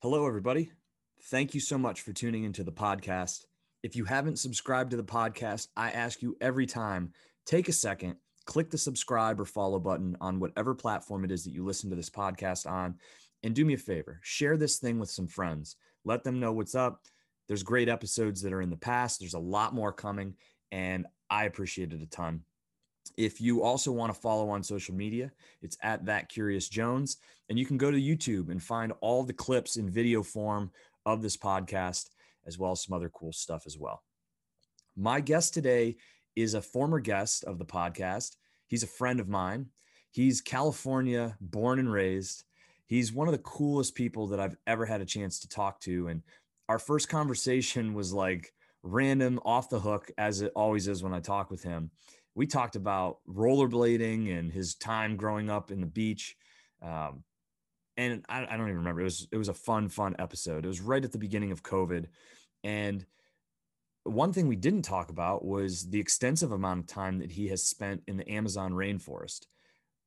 [0.00, 0.70] Hello, everybody.
[1.22, 3.46] Thank you so much for tuning into the podcast.
[3.82, 7.12] If you haven't subscribed to the podcast, I ask you every time
[7.44, 8.14] take a second,
[8.44, 11.96] click the subscribe or follow button on whatever platform it is that you listen to
[11.96, 12.94] this podcast on.
[13.42, 15.74] And do me a favor share this thing with some friends.
[16.04, 17.02] Let them know what's up.
[17.48, 20.34] There's great episodes that are in the past, there's a lot more coming,
[20.70, 22.44] and I appreciate it a ton.
[23.18, 27.16] If you also want to follow on social media, it's at that curious Jones,
[27.48, 30.70] and you can go to YouTube and find all the clips in video form
[31.04, 32.10] of this podcast,
[32.46, 34.04] as well as some other cool stuff as well.
[34.96, 35.96] My guest today
[36.36, 38.36] is a former guest of the podcast.
[38.68, 39.66] He's a friend of mine.
[40.12, 42.44] He's California born and raised.
[42.86, 46.06] He's one of the coolest people that I've ever had a chance to talk to.
[46.06, 46.22] And
[46.68, 48.52] our first conversation was like
[48.84, 51.90] random off the hook, as it always is when I talk with him
[52.38, 56.36] we talked about rollerblading and his time growing up in the beach.
[56.80, 57.24] Um,
[57.96, 59.00] and I, I, don't even remember.
[59.00, 60.64] It was it was a fun, fun episode.
[60.64, 62.06] It was right at the beginning of COVID,
[62.62, 63.04] and
[64.04, 67.64] one thing we didn't talk about was the extensive amount of time that he has
[67.64, 69.46] spent in the Amazon rainforest,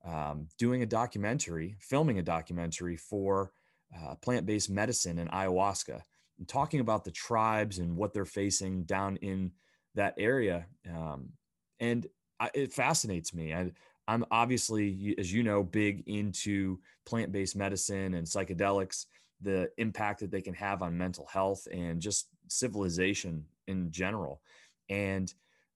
[0.06, 3.52] um, doing a documentary, filming a documentary for
[3.94, 6.00] uh, plant-based medicine and ayahuasca,
[6.40, 9.52] and talking about the tribes and what they're facing down in
[9.96, 10.66] that area.
[10.90, 11.34] Um,
[11.82, 12.08] and
[12.54, 13.54] It fascinates me.
[13.54, 13.72] I,
[14.08, 19.06] I'm obviously, as you know, big into plant based medicine and psychedelics,
[19.42, 24.42] the impact that they can have on mental health and just civilization in general.
[24.90, 25.34] And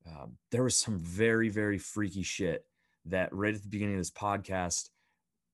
[0.07, 2.65] um, there was some very, very freaky shit
[3.05, 4.89] that right at the beginning of this podcast,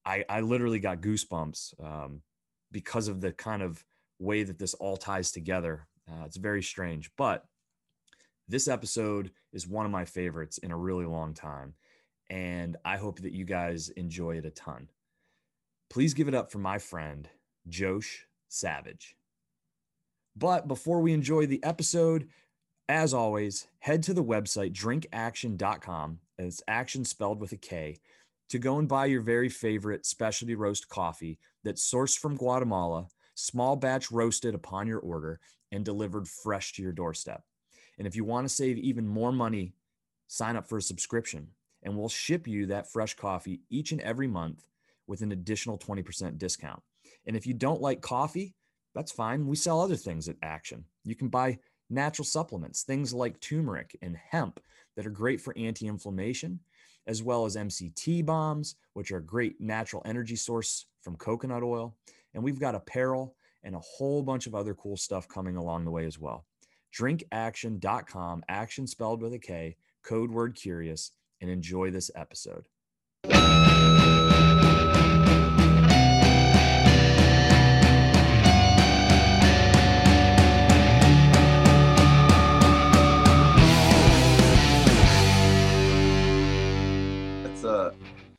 [0.06, 2.22] I, I literally got goosebumps um,
[2.72, 3.84] because of the kind of
[4.20, 5.88] way that this all ties together.
[6.10, 7.46] Uh, it's very strange, but
[8.48, 11.74] this episode is one of my favorites in a really long time.
[12.30, 14.90] And I hope that you guys enjoy it a ton.
[15.90, 17.28] Please give it up for my friend,
[17.70, 19.16] Joesh Savage.
[20.36, 22.30] But before we enjoy the episode,
[22.88, 28.00] as always, head to the website drinkaktion.com, it's action spelled with a K,
[28.50, 33.76] to go and buy your very favorite specialty roast coffee that's sourced from Guatemala, small
[33.76, 35.40] batch roasted upon your order,
[35.72, 37.44] and delivered fresh to your doorstep.
[38.02, 39.76] And if you want to save even more money,
[40.26, 41.50] sign up for a subscription
[41.84, 44.66] and we'll ship you that fresh coffee each and every month
[45.06, 46.82] with an additional 20% discount.
[47.28, 48.56] And if you don't like coffee,
[48.96, 49.46] that's fine.
[49.46, 50.82] We sell other things at Aktion.
[51.04, 51.60] You can buy
[51.92, 54.60] natural supplements, things like turmeric and hemp
[54.96, 56.60] that are great for anti inflammation,
[57.06, 61.96] as well as MCT bombs, which are a great natural energy source from coconut oil.
[62.34, 65.92] And we've got apparel and a whole bunch of other cool stuff coming along the
[65.92, 66.48] way as well
[66.96, 72.68] drinkaktion.com, action spelled with a K, code word curious, and enjoy this episode.
[87.44, 87.92] It's uh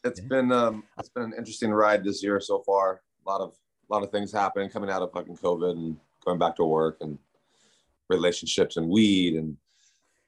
[0.05, 3.01] it's been um it's been an interesting ride this year so far.
[3.25, 3.55] A lot of
[3.91, 6.99] a lot of things happening coming out of fucking COVID and going back to work
[7.01, 7.19] and
[8.13, 9.57] relationships and weed and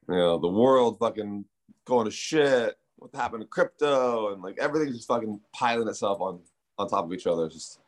[0.08, 1.44] you know the world fucking
[1.86, 2.76] going to shit.
[2.96, 6.40] What happened to crypto and like everything's just fucking piling itself on
[6.78, 7.46] on top of each other.
[7.46, 7.80] It's just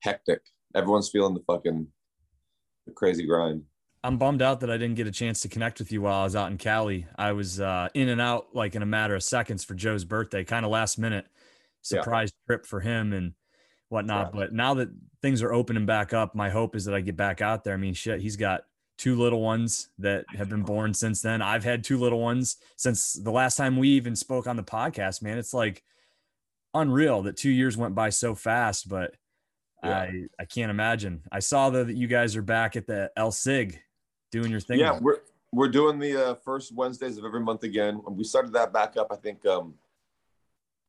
[0.00, 0.40] hectic.
[0.74, 1.86] Everyone's feeling the fucking
[2.86, 3.64] the crazy grind.
[4.04, 6.24] I'm bummed out that I didn't get a chance to connect with you while I
[6.24, 7.06] was out in Cali.
[7.16, 10.44] I was uh, in and out like in a matter of seconds for Joe's birthday,
[10.44, 11.26] kind of last minute
[11.82, 12.54] surprise yeah.
[12.54, 13.32] trip for him and
[13.88, 14.32] whatnot.
[14.32, 14.40] Yeah.
[14.40, 14.90] But now that
[15.22, 17.74] things are opening back up, my hope is that I get back out there.
[17.74, 18.62] I mean, shit, he's got
[18.98, 21.42] two little ones that have been born since then.
[21.42, 25.22] I've had two little ones since the last time we even spoke on the podcast,
[25.22, 25.38] man.
[25.38, 25.82] It's like
[26.74, 29.14] unreal that two years went by so fast, but
[29.84, 29.98] yeah.
[29.98, 31.22] I I can't imagine.
[31.30, 33.78] I saw though that you guys are back at the El Cid
[34.32, 34.78] doing your thing.
[34.78, 35.20] Yeah, we're
[35.52, 38.00] we're doing the uh, first Wednesdays of every month again.
[38.08, 39.74] We started that back up, I think, um,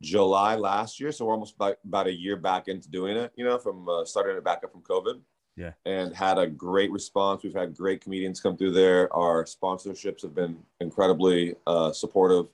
[0.01, 1.12] July last year.
[1.12, 4.03] So we're almost about, about a year back into doing it, you know, from uh,
[4.06, 5.22] starting it back up from COVID
[5.57, 5.72] yeah.
[5.85, 7.44] and had a great response.
[7.44, 9.13] We've had great comedians come through there.
[9.13, 12.45] Our sponsorships have been incredibly uh, supportive.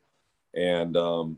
[0.56, 1.38] And um,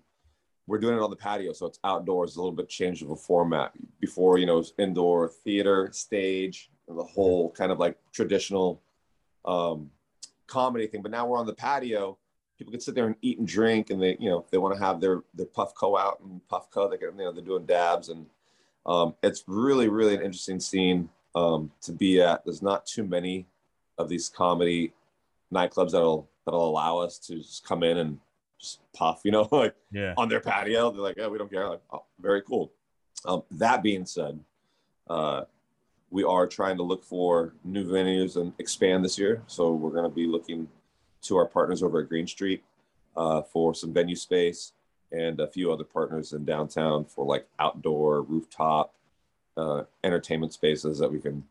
[0.67, 3.15] we're doing it on the patio so it's outdoors a little bit change of a
[3.15, 3.73] format.
[3.99, 8.81] Before you know indoor theater stage the whole kind of like traditional
[9.43, 9.89] um,
[10.47, 11.01] comedy thing.
[11.01, 12.17] But now we're on the patio.
[12.57, 14.83] People can sit there and eat and drink and they you know they want to
[14.83, 18.27] have their their puffco out and puffco they can you know they're doing dabs and
[18.85, 22.43] um, it's really really an interesting scene um, to be at.
[22.45, 23.45] There's not too many
[23.97, 24.93] of these comedy
[25.53, 28.19] nightclubs that'll that'll allow us to just come in and
[28.59, 30.13] just puff, you know, like yeah.
[30.17, 30.91] on their patio.
[30.91, 32.71] They're like, "Yeah, we don't care." Like, oh, very cool.
[33.25, 34.39] Um, that being said,
[35.09, 35.43] uh,
[36.09, 39.43] we are trying to look for new venues and expand this year.
[39.47, 40.67] So we're going to be looking
[41.23, 42.63] to our partners over at Green Street
[43.17, 44.73] uh, for some venue space
[45.11, 48.93] and a few other partners in downtown for like outdoor rooftop
[49.57, 51.43] uh, entertainment spaces that we can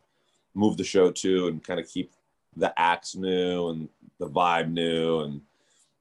[0.54, 2.12] move the show to and kind of keep
[2.56, 5.20] the acts new and the vibe new.
[5.20, 5.40] And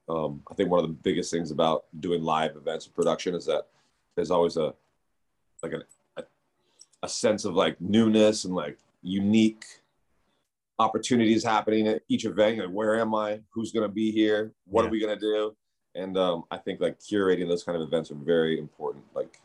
[0.08, 3.46] um, I think one of the biggest things about doing live events and production is
[3.46, 3.66] that
[4.14, 4.74] there's always a
[5.62, 5.82] like a,
[6.20, 6.24] a,
[7.02, 9.64] a sense of like newness and like unique
[10.78, 12.58] opportunities happening at each event.
[12.58, 13.40] Like, where am I?
[13.50, 14.52] Who's going to be here?
[14.66, 14.88] What yeah.
[14.88, 15.56] are we going to do?
[15.94, 19.04] And um, I think like curating those kind of events are very important.
[19.14, 19.38] Like,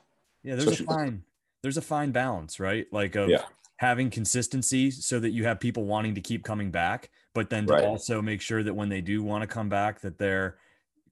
[0.43, 1.23] yeah, there's a fine,
[1.61, 2.85] there's a fine balance, right?
[2.91, 3.43] Like, of yeah.
[3.77, 7.73] having consistency so that you have people wanting to keep coming back, but then to
[7.73, 7.83] right.
[7.83, 10.57] also make sure that when they do want to come back, that they're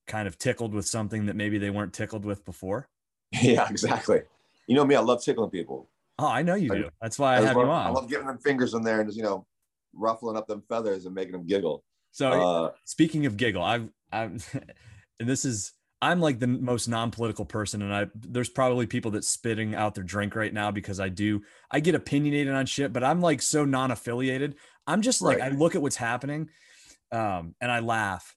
[0.08, 2.90] kind of tickled with something that maybe they weren't tickled with before.
[3.42, 4.22] Yeah, exactly.
[4.68, 5.90] You know me, I love tickling people.
[6.18, 6.90] Oh, I know you do.
[7.02, 7.88] That's why I, I have love, you on.
[7.88, 9.46] I love giving them fingers in there and just you know
[9.94, 11.84] ruffling up them feathers and making them giggle.
[12.12, 14.50] So uh, speaking of giggle, I've I've
[15.20, 19.24] and this is I'm like the most non-political person, and I there's probably people that
[19.24, 21.42] spitting out their drink right now because I do
[21.72, 24.56] I get opinionated on shit, but I'm like so non-affiliated.
[24.86, 25.52] I'm just like right.
[25.52, 26.50] I look at what's happening,
[27.12, 28.36] um, and I laugh.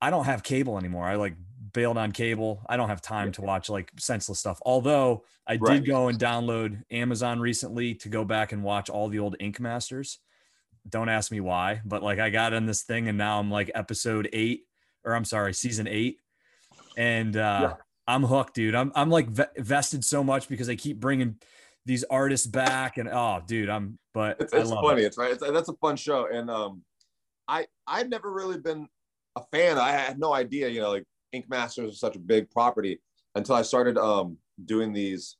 [0.00, 1.06] I don't have cable anymore.
[1.06, 1.36] I like
[1.72, 2.64] bailed on cable.
[2.68, 4.60] I don't have time to watch like senseless stuff.
[4.64, 5.74] Although I right.
[5.74, 9.60] did go and download Amazon recently to go back and watch all the old Ink
[9.60, 10.18] Masters.
[10.88, 13.70] Don't ask me why, but like I got in this thing and now I'm like
[13.74, 14.62] episode eight,
[15.04, 16.18] or I'm sorry, season eight,
[16.96, 17.74] and uh, yeah.
[18.06, 18.74] I'm hooked, dude.
[18.74, 21.36] I'm I'm like vested so much because they keep bringing
[21.86, 23.98] these artists back, and oh, dude, I'm.
[24.12, 25.02] But it's, it's funny.
[25.02, 25.06] It.
[25.06, 25.32] It's right.
[25.32, 26.82] It's, that's a fun show, and um,
[27.48, 28.88] I I've never really been
[29.36, 29.78] a fan.
[29.78, 33.00] I had no idea, you know, like Ink Masters is such a big property
[33.34, 35.36] until I started um, doing these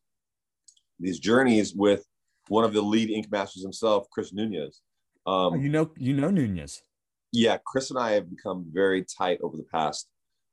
[0.99, 2.05] these journeys with
[2.49, 4.81] one of the lead Ink Masters himself, Chris Nunez.
[5.27, 6.83] Um, oh, you know, you know Nunez.
[7.33, 10.09] Yeah, Chris and I have become very tight over the past,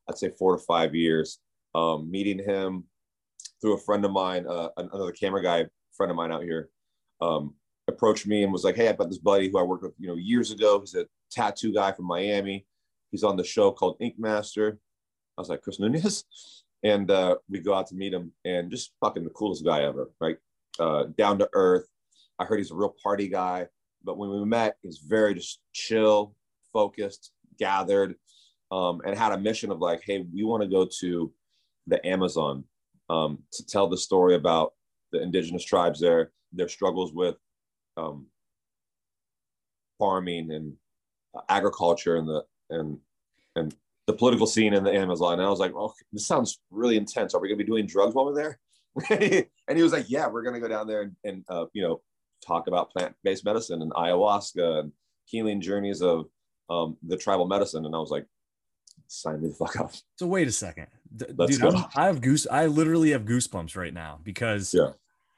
[0.10, 1.40] I'd say, four to five years.
[1.74, 2.86] Um, meeting him
[3.62, 6.70] through a friend of mine, uh, another camera guy friend of mine out here,
[7.22, 7.56] um,
[7.88, 10.08] approached me and was like, "Hey, I've got this buddy who I worked with, you
[10.08, 10.80] know, years ago.
[10.80, 12.66] He's a tattoo guy from Miami.
[13.12, 14.80] He's on the show called Ink Master.
[15.38, 16.26] I was like, Chris Nunez.
[16.84, 20.10] And uh, we go out to meet him and just fucking the coolest guy ever,
[20.20, 20.38] right?
[20.80, 21.86] Uh, down to earth.
[22.40, 23.68] I heard he's a real party guy.
[24.04, 26.34] But when we met, he's very just chill,
[26.74, 28.16] focused, gathered,
[28.72, 31.32] um, and had a mission of like, hey, we want to go to
[31.88, 32.64] the Amazon
[33.10, 34.74] um, to tell the story about
[35.12, 37.36] the indigenous tribes there, their struggles with
[37.98, 38.28] um,
[40.00, 40.74] farming and
[41.36, 42.98] uh, agriculture and the and
[43.56, 43.76] and
[44.08, 45.34] the political scene in the Amazon.
[45.34, 47.34] And I was like, oh, this sounds really intense.
[47.34, 48.60] Are we going to be doing drugs while we're there?
[49.68, 51.84] and he was like, yeah, we're going to go down there and, and uh, you
[51.84, 52.02] know,
[52.46, 54.92] talk about plant-based medicine and ayahuasca and
[55.26, 56.26] healing journeys of
[56.70, 57.86] um, the tribal medicine.
[57.86, 58.26] And I was like,
[59.12, 59.92] sign me the fuck up.
[60.16, 60.88] So wait a second.
[61.16, 61.84] D- Dude, go.
[61.96, 62.48] I have goose.
[62.50, 64.92] I literally have goosebumps right now because yeah.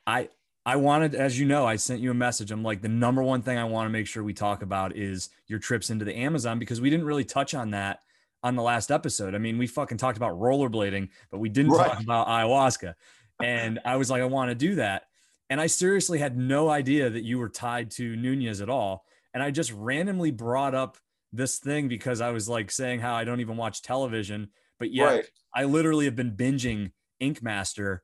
[0.05, 0.29] I,
[0.65, 2.51] I wanted, as you know, I sent you a message.
[2.51, 5.29] I'm like, the number one thing I want to make sure we talk about is
[5.47, 8.01] your trips into the Amazon because we didn't really touch on that
[8.43, 9.35] on the last episode.
[9.35, 11.89] I mean, we fucking talked about rollerblading, but we didn't right.
[11.89, 12.93] talk about ayahuasca.
[13.41, 15.07] And I was like, I want to do that.
[15.49, 19.05] And I seriously had no idea that you were tied to Nunez at all.
[19.33, 20.97] And I just randomly brought up
[21.33, 24.49] this thing because I was like saying how I don't even watch television,
[24.79, 25.25] but yet right.
[25.53, 28.03] I literally have been binging Ink Master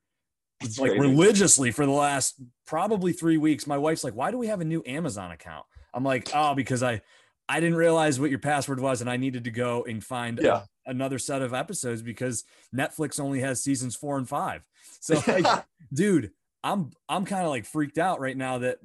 [0.77, 3.65] like religiously for the last probably three weeks.
[3.65, 5.65] My wife's like, why do we have a new Amazon account?
[5.93, 7.01] I'm like, oh, because I
[7.47, 10.63] I didn't realize what your password was, and I needed to go and find yeah.
[10.85, 12.43] a, another set of episodes because
[12.75, 14.61] Netflix only has seasons four and five.
[14.99, 16.31] So, like, dude,
[16.63, 18.79] I'm I'm kind of like freaked out right now that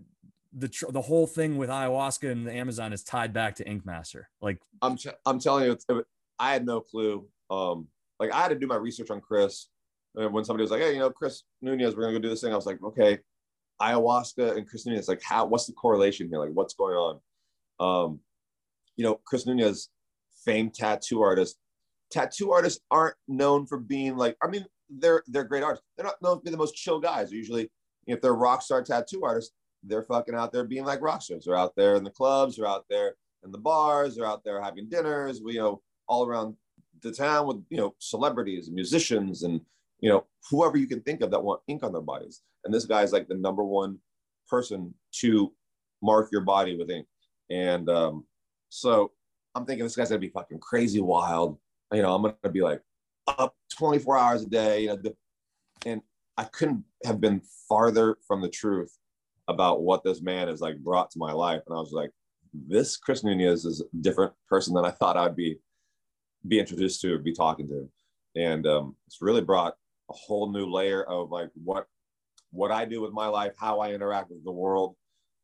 [0.56, 3.84] the tr- the whole thing with ayahuasca and the Amazon is tied back to Ink
[3.84, 4.28] Master.
[4.40, 6.04] Like, I'm t- I'm telling you,
[6.38, 7.26] I had no clue.
[7.50, 7.88] Um,
[8.20, 9.68] like I had to do my research on Chris.
[10.14, 12.40] And when somebody was like, "Hey, you know, Chris Nunez, we're gonna go do this
[12.40, 13.18] thing," I was like, "Okay,
[13.82, 15.08] ayahuasca and Chris Nunez.
[15.08, 15.44] Like, how?
[15.46, 16.38] What's the correlation here?
[16.38, 17.20] Like, what's going on?"
[17.80, 18.20] Um,
[18.96, 19.90] you know, Chris Nunez,
[20.44, 21.58] famed tattoo artist.
[22.10, 25.84] Tattoo artists aren't known for being like, I mean, they're they're great artists.
[25.96, 27.32] They're not known to be the most chill guys.
[27.32, 27.70] Usually,
[28.06, 29.52] if they're rock star tattoo artists,
[29.86, 31.44] they're fucking out there being like rock stars.
[31.44, 33.14] They're out there in the clubs, they're out there
[33.44, 36.56] in the bars, they're out there having dinners, you know, all around
[37.02, 39.60] the town with you know celebrities and musicians and
[40.00, 42.42] you know whoever you can think of that want ink on their bodies.
[42.64, 43.98] And this guy's like the number one
[44.48, 45.52] person to
[46.02, 47.06] mark your body with ink.
[47.50, 48.24] And um,
[48.68, 49.12] so
[49.54, 51.58] I'm thinking this guy's gonna be fucking crazy wild.
[51.92, 52.80] You know, I'm gonna be like
[53.26, 54.82] up 24 hours a day.
[54.82, 55.02] You know,
[55.86, 56.02] and
[56.36, 58.96] I couldn't have been farther from the truth.
[59.48, 61.62] About what this man has like brought to my life.
[61.66, 62.10] And I was like,
[62.52, 65.58] this Chris Nunez is a different person than I thought I'd be
[66.46, 67.88] be introduced to or be talking to.
[68.36, 69.74] And um, it's really brought
[70.10, 71.86] a whole new layer of like what
[72.50, 74.94] what I do with my life, how I interact with the world,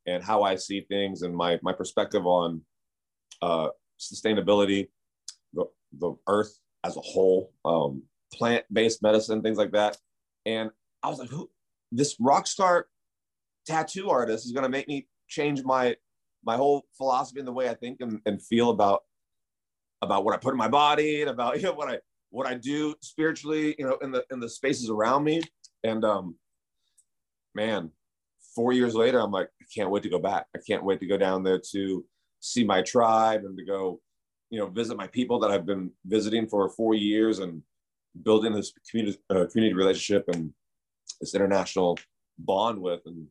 [0.07, 2.63] and how I see things, and my my perspective on
[3.43, 4.89] uh, sustainability,
[5.53, 5.67] the
[5.99, 8.03] the earth as a whole, um,
[8.33, 9.99] plant based medicine, things like that.
[10.47, 10.71] And
[11.03, 11.51] I was like, who
[11.93, 12.87] this rock star
[13.71, 15.97] tattoo artist is going to make me change my
[16.45, 19.03] my whole philosophy and the way I think and, and feel about
[20.03, 21.99] about what I put in my body and about you know what I
[22.31, 25.43] what I do spiritually, you know, in the in the spaces around me.
[25.85, 26.37] And um,
[27.55, 27.91] man,
[28.55, 30.47] four years later, I'm like, I can't wait to go back.
[30.55, 32.05] I can't wait to go down there to
[32.41, 34.01] see my tribe and to go,
[34.51, 37.63] you know, visit my people that I've been visiting for four years and
[38.23, 40.53] building this community uh, community relationship and
[41.21, 41.99] this international
[42.39, 43.27] bond with and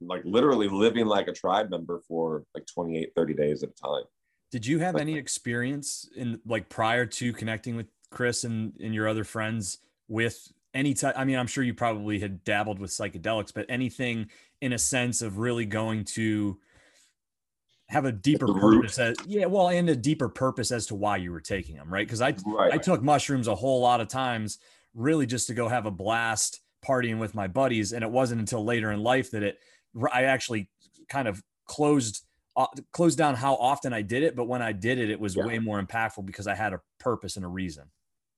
[0.00, 4.04] like literally living like a tribe member for like 28 30 days at a time.
[4.50, 9.08] Did you have any experience in like prior to connecting with chris and, and your
[9.08, 9.78] other friends
[10.08, 14.28] with any type i mean i'm sure you probably had dabbled with psychedelics but anything
[14.60, 16.58] in a sense of really going to
[17.88, 21.32] have a deeper purpose as, yeah well and a deeper purpose as to why you
[21.32, 22.06] were taking them right?
[22.06, 22.72] Because i right.
[22.72, 24.58] i took mushrooms a whole lot of times
[24.94, 28.64] really just to go have a blast partying with my buddies and it wasn't until
[28.64, 29.58] later in life that it
[30.12, 30.68] i actually
[31.08, 32.24] kind of closed
[32.56, 35.36] uh, closed down how often i did it but when i did it it was
[35.36, 35.44] yeah.
[35.44, 37.84] way more impactful because i had a purpose and a reason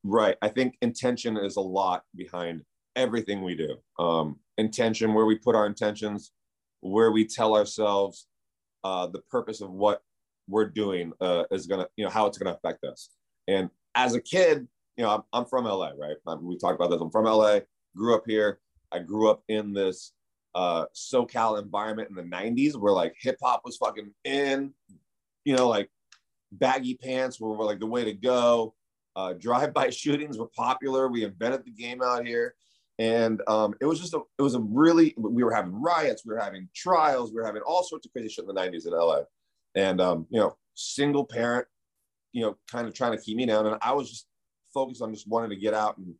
[0.05, 2.63] right i think intention is a lot behind
[2.97, 6.33] everything we do um intention where we put our intentions
[6.83, 8.27] where we tell ourselves
[8.85, 10.03] uh, the purpose of what
[10.49, 13.11] we're doing uh, is gonna, you know, how it's gonna affect us.
[13.49, 14.67] And as a kid,
[14.97, 16.17] you know, I'm, I'm from LA, right?
[16.27, 17.01] I'm, we talked about this.
[17.01, 17.61] I'm from LA,
[17.97, 18.59] grew up here.
[18.91, 20.13] I grew up in this
[20.55, 24.73] uh, SoCal environment in the 90s where like hip hop was fucking in,
[25.45, 25.91] you know, like
[26.53, 28.75] baggy pants were, were like the way to go.
[29.15, 31.09] Uh, drive-by shootings were popular.
[31.09, 32.55] We invented the game out here
[32.99, 36.35] and um, it was just a it was a really we were having riots we
[36.35, 38.93] were having trials we were having all sorts of crazy shit in the 90s in
[38.93, 39.21] la
[39.75, 41.67] and um, you know single parent
[42.33, 44.27] you know kind of trying to keep me down and i was just
[44.73, 46.15] focused on just wanting to get out and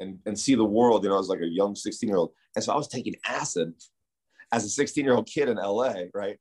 [0.00, 2.32] and, and see the world you know i was like a young 16 year old
[2.54, 3.72] and so i was taking acid
[4.52, 6.38] as a 16 year old kid in la right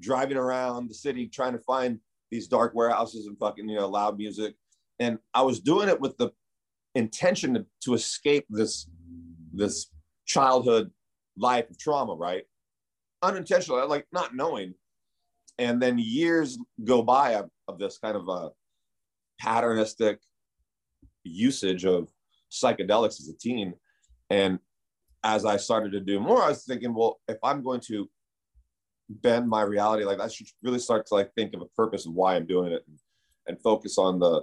[0.00, 1.98] driving around the city trying to find
[2.30, 4.54] these dark warehouses and fucking you know loud music
[5.00, 6.30] and i was doing it with the
[6.94, 8.88] intention to, to escape this
[9.52, 9.88] this
[10.26, 10.90] childhood
[11.36, 12.44] life of trauma, right?
[13.22, 14.74] Unintentional, like not knowing.
[15.58, 18.50] And then years go by of, of this kind of a
[19.40, 20.18] patternistic
[21.24, 22.08] usage of
[22.52, 23.74] psychedelics as a teen.
[24.30, 24.58] And
[25.24, 28.08] as I started to do more, I was thinking, well, if I'm going to
[29.08, 32.14] bend my reality, like I should really start to like think of a purpose of
[32.14, 32.98] why I'm doing it and,
[33.46, 34.42] and focus on the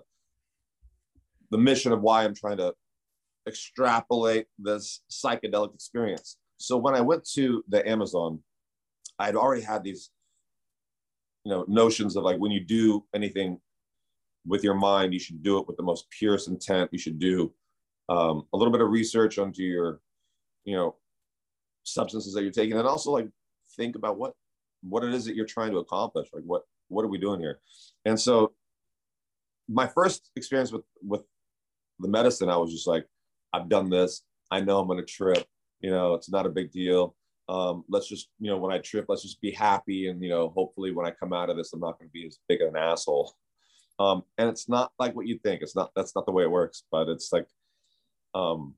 [1.52, 2.74] the mission of why I'm trying to
[3.48, 6.38] extrapolate this psychedelic experience.
[6.58, 8.40] So when I went to the Amazon,
[9.18, 10.12] I had already had these,
[11.44, 13.60] you know, notions of like when you do anything
[14.46, 16.90] with your mind, you should do it with the most purest intent.
[16.94, 17.52] You should do
[18.10, 20.02] um, a little bit of research onto your,
[20.66, 20.96] you know,
[21.84, 23.30] substances that you're taking, and also like
[23.78, 24.34] think about what
[24.82, 26.28] what it is that you're trying to accomplish.
[26.34, 27.60] Like what what are we doing here?
[28.06, 28.54] And so
[29.68, 31.24] my first experience with with
[32.00, 33.06] the medicine, I was just like,
[33.54, 34.24] I've done this.
[34.52, 35.46] I know I'm going to trip.
[35.82, 37.16] You know, it's not a big deal.
[37.48, 40.08] Um, let's just, you know, when I trip, let's just be happy.
[40.08, 42.28] And, you know, hopefully when I come out of this, I'm not going to be
[42.28, 43.34] as big of an asshole.
[44.00, 45.62] Um, and it's not like what you think.
[45.62, 47.48] It's not, that's not the way it works, but it's like,
[48.34, 48.76] um,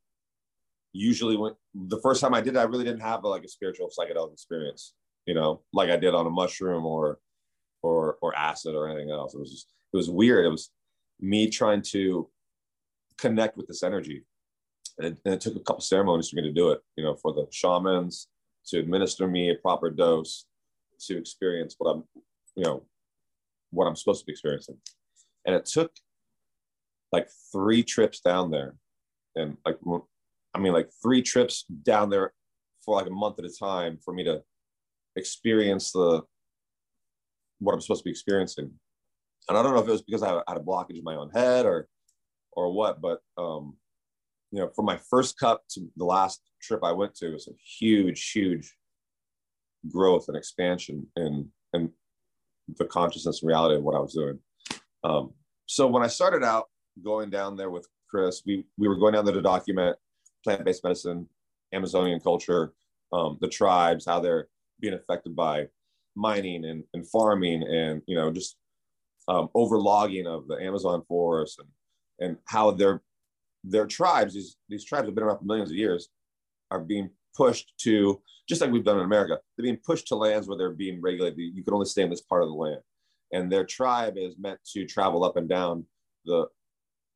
[0.93, 3.49] usually when the first time I did it, I really didn't have a, like a
[3.49, 4.93] spiritual psychedelic experience,
[5.25, 7.19] you know, like I did on a mushroom or,
[7.81, 9.33] or, or acid or anything else.
[9.33, 10.45] It was just, it was weird.
[10.45, 10.71] It was
[11.19, 12.29] me trying to
[13.17, 14.25] connect with this energy
[14.97, 17.15] and it, and it took a couple ceremonies for me to do it, you know,
[17.15, 18.27] for the shamans
[18.67, 20.45] to administer me a proper dose
[21.07, 22.03] to experience what I'm,
[22.55, 22.83] you know,
[23.71, 24.77] what I'm supposed to be experiencing.
[25.45, 25.91] And it took
[27.11, 28.75] like three trips down there.
[29.35, 29.77] And like,
[30.53, 32.33] I mean, like three trips down there
[32.83, 34.41] for like a month at a time for me to
[35.15, 36.21] experience the,
[37.59, 38.71] what I'm supposed to be experiencing.
[39.47, 41.29] And I don't know if it was because I had a blockage in my own
[41.31, 41.87] head or,
[42.51, 43.75] or what, but um,
[44.51, 47.53] you know, from my first cup to the last trip I went to, was a
[47.79, 48.75] huge, huge
[49.89, 51.91] growth and expansion in in
[52.77, 54.39] the consciousness and reality of what I was doing.
[55.03, 55.33] Um,
[55.65, 56.65] so when I started out
[57.03, 59.97] going down there with Chris, we we were going down there to document
[60.43, 61.27] plant-based medicine,
[61.73, 62.73] Amazonian culture,
[63.13, 64.47] um, the tribes, how they're
[64.79, 65.67] being affected by
[66.15, 68.57] mining and, and farming and you know just
[69.27, 71.69] um, overlogging of the Amazon forest and
[72.19, 73.01] and how their
[73.63, 76.09] their tribes these these tribes have been around for millions of years
[76.69, 80.47] are being pushed to just like we've done in America they're being pushed to lands
[80.47, 81.37] where they're being regulated.
[81.37, 82.81] You can only stay in this part of the land.
[83.31, 85.85] And their tribe is meant to travel up and down
[86.25, 86.47] the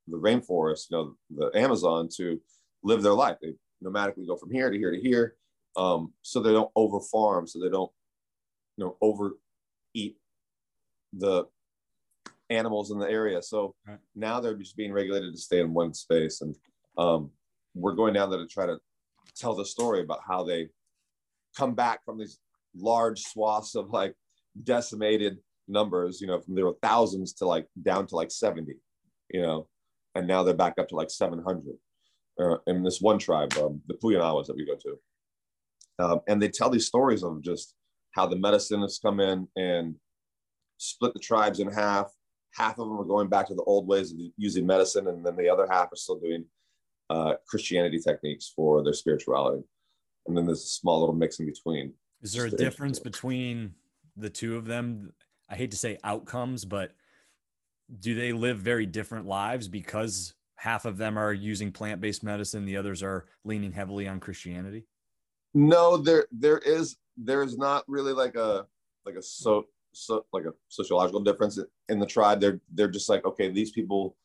[0.08, 2.40] the rainforest you know the Amazon to
[2.84, 5.36] live their life they nomadically go from here to here to here
[5.78, 7.92] um, so they don't over farm so they don't
[8.78, 10.18] you know overeat
[11.14, 11.46] the
[12.50, 13.42] animals in the area.
[13.42, 13.98] So right.
[14.16, 16.56] now they're just being regulated to stay in one space, and
[16.98, 17.32] um,
[17.74, 18.78] we're going down there to try to
[19.36, 20.70] tell the story about how they
[21.58, 22.40] come back from these
[22.76, 24.14] large swaths of like
[24.64, 26.22] decimated numbers.
[26.22, 28.76] You know, from there were thousands to like down to like seventy.
[29.30, 29.68] You know,
[30.16, 31.76] and now they're back up to like seven hundred.
[32.38, 34.98] Uh, in this one tribe, um, the Puyanawas that we go to,
[36.04, 37.76] um, and they tell these stories of just
[38.12, 39.96] how the medicine has come in and
[40.78, 42.12] split the tribes in half.
[42.54, 45.36] Half of them are going back to the old ways of using medicine, and then
[45.38, 46.46] the other half are still doing
[47.10, 49.64] uh, Christianity techniques for their spirituality.
[50.28, 51.94] And then there's a small little mix in between.
[52.22, 53.76] Is there a difference between
[54.18, 55.14] the two of them?
[55.50, 56.92] I hate to say outcomes, but
[58.00, 62.78] do they live very different lives because half of them are using plant-based medicine, the
[62.78, 64.86] others are leaning heavily on Christianity?
[65.54, 68.68] No, there there is there's not really like a
[69.06, 72.42] like a so so like a sociological difference in the tribe.
[72.42, 74.18] They're they're just like okay, these people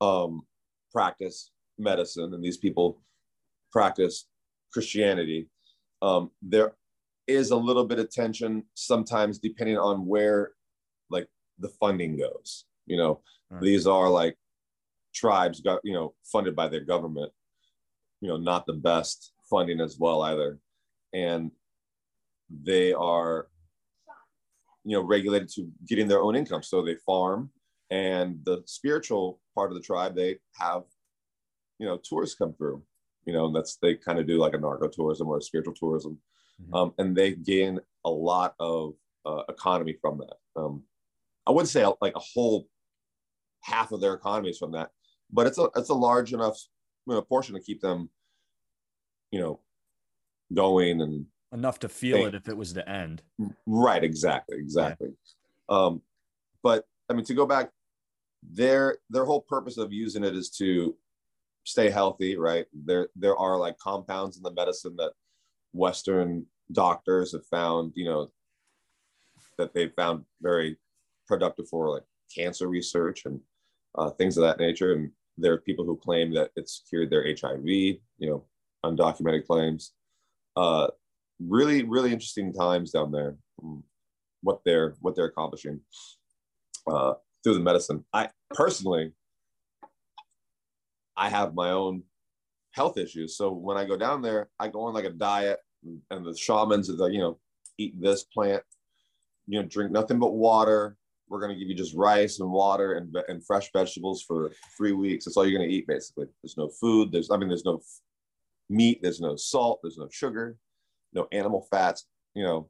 [0.00, 0.42] um,
[0.92, 3.00] practice medicine and these people
[3.70, 4.26] practice
[4.72, 5.48] Christianity.
[6.02, 6.74] Um, there
[7.26, 10.52] is a little bit of tension sometimes depending on where
[11.10, 11.28] like
[11.58, 12.64] the funding goes.
[12.88, 13.62] You know, right.
[13.62, 14.36] these are like
[15.14, 17.32] tribes got you know funded by their government.
[18.20, 20.58] You know, not the best funding as well either,
[21.12, 21.50] and
[22.50, 23.48] they are
[24.84, 27.50] you know regulated to getting their own income so they farm
[27.90, 30.82] and the spiritual part of the tribe they have
[31.78, 32.82] you know tourists come through
[33.26, 36.18] you know that's they kind of do like a narco tourism or a spiritual tourism
[36.60, 36.74] mm-hmm.
[36.74, 38.94] um, and they gain a lot of
[39.26, 40.82] uh, economy from that um,
[41.46, 42.66] i wouldn't say like a whole
[43.68, 44.90] half of their economies from that
[45.32, 46.58] but it's a it's a large enough
[47.06, 48.10] you know, portion to keep them
[49.30, 49.60] you know
[50.54, 53.22] going and enough to feel it if it was to end.
[53.66, 54.04] Right.
[54.04, 54.58] Exactly.
[54.58, 55.10] Exactly.
[55.68, 55.76] Yeah.
[55.76, 56.02] Um,
[56.62, 57.70] but I mean, to go back,
[58.42, 60.96] their their whole purpose of using it is to
[61.64, 62.36] stay healthy.
[62.36, 62.66] Right.
[62.72, 65.12] There there are like compounds in the medicine that
[65.72, 67.92] Western doctors have found.
[67.94, 68.28] You know,
[69.56, 70.76] that they found very
[71.26, 72.04] productive for like
[72.34, 73.40] cancer research and
[73.98, 74.94] uh, things of that nature.
[74.94, 77.66] And there are people who claim that it's cured their HIV.
[77.66, 78.44] You know,
[78.84, 79.92] undocumented claims.
[80.56, 80.88] Uh,
[81.40, 83.36] really, really interesting times down there.
[84.42, 85.80] What they're what they're accomplishing
[86.86, 88.04] uh, through the medicine.
[88.12, 89.12] I personally,
[91.16, 92.04] I have my own
[92.72, 93.36] health issues.
[93.36, 95.58] So when I go down there, I go on like a diet,
[96.10, 97.38] and the shamans are the you know
[97.78, 98.62] eat this plant,
[99.46, 100.96] you know drink nothing but water.
[101.28, 105.24] We're gonna give you just rice and water and and fresh vegetables for three weeks.
[105.24, 106.26] That's all you're gonna eat basically.
[106.42, 107.12] There's no food.
[107.12, 107.80] There's I mean there's no
[108.68, 109.00] meat.
[109.02, 109.80] There's no salt.
[109.82, 110.56] There's no sugar
[111.12, 112.68] no animal fats, you know,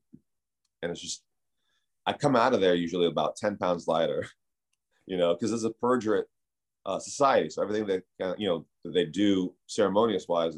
[0.83, 1.23] and it's just,
[2.07, 4.27] I come out of there usually about 10 pounds lighter,
[5.07, 6.27] you know, because it's a perjurate
[6.87, 7.51] uh, society.
[7.51, 10.57] So everything that, uh, you know, that they do ceremonious wise,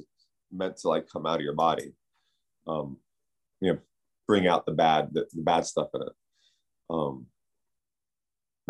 [0.53, 1.93] meant to like come out of your body,
[2.67, 2.97] um,
[3.61, 3.79] you know,
[4.27, 6.13] bring out the bad, the, the bad stuff in it.
[6.89, 7.27] Um,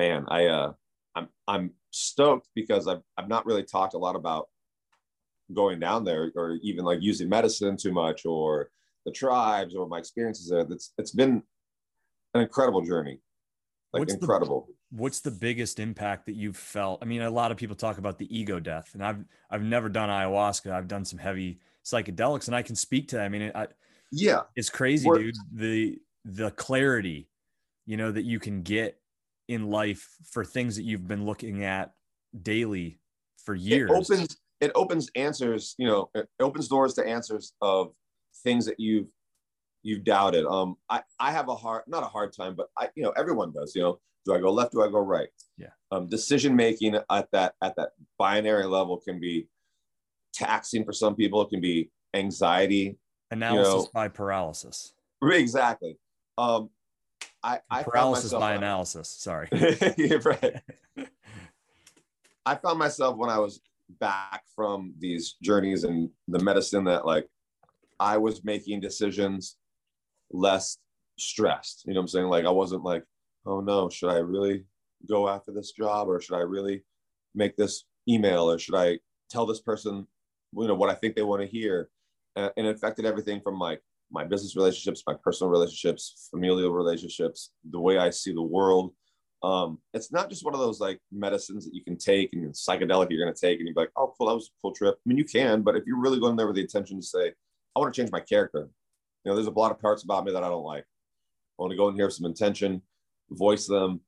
[0.01, 0.73] man, I, uh,
[1.15, 4.49] I'm, I'm stoked because I've, I've not really talked a lot about
[5.53, 8.71] going down there or even like using medicine too much or
[9.05, 10.65] the tribes or my experiences there.
[10.65, 11.43] That's it's been
[12.35, 13.21] an incredible journey,
[13.93, 14.69] like what's incredible.
[14.69, 17.01] The, what's the biggest impact that you've felt?
[17.03, 19.89] I mean, a lot of people talk about the ego death, and I've I've never
[19.89, 20.71] done ayahuasca.
[20.71, 23.25] I've done some heavy psychedelics, and I can speak to that.
[23.25, 23.67] I mean, it, I,
[24.13, 25.35] yeah, it's crazy, We're, dude.
[25.53, 27.29] The the clarity,
[27.87, 29.01] you know, that you can get
[29.51, 31.91] in life for things that you've been looking at
[32.41, 33.01] daily
[33.45, 33.91] for years.
[33.91, 37.93] It opens it opens answers, you know, it opens doors to answers of
[38.45, 39.09] things that you've
[39.83, 40.47] you've doubted.
[40.47, 43.53] Um, I I have a hard not a hard time, but I you know everyone
[43.53, 43.75] does.
[43.75, 44.71] You know, do I go left?
[44.71, 45.29] Do I go right?
[45.59, 45.71] Yeah.
[45.91, 49.49] Um, decision making at that at that binary level can be
[50.33, 51.43] taxing for some people.
[51.43, 52.99] It can be anxiety.
[53.33, 53.89] Analysis you know.
[53.93, 54.95] by paralysis.
[55.21, 55.99] Exactly.
[56.39, 56.71] Um,
[57.43, 59.09] I, I paralysis by analysis.
[59.09, 59.49] Sorry.
[59.97, 60.61] yeah, right.
[62.47, 63.61] I found myself when I was
[63.99, 67.29] back from these journeys and the medicine that like
[67.99, 69.57] I was making decisions
[70.31, 70.79] less
[71.19, 71.85] stressed.
[71.87, 72.27] You know what I'm saying?
[72.27, 73.05] Like I wasn't like,
[73.47, 74.65] oh no, should I really
[75.09, 76.83] go after this job or should I really
[77.35, 78.99] make this email or should I
[79.31, 80.07] tell this person,
[80.53, 81.89] you know, what I think they want to hear?
[82.37, 87.81] And it affected everything from like my business relationships, my personal relationships, familial relationships, the
[87.81, 88.93] way I see the world.
[89.43, 93.09] Um, it's not just one of those like medicines that you can take and psychedelic
[93.11, 94.97] you're going to take and you're like, oh, cool, that was a cool trip.
[94.97, 97.33] I mean, you can, but if you're really going there with the intention to say,
[97.75, 98.69] I want to change my character,
[99.25, 100.83] you know, there's a lot of parts about me that I don't like.
[100.83, 102.83] I want to go in here with some intention,
[103.31, 104.01] voice them,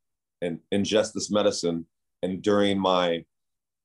[0.43, 1.87] and ingest this medicine.
[2.23, 3.25] And during my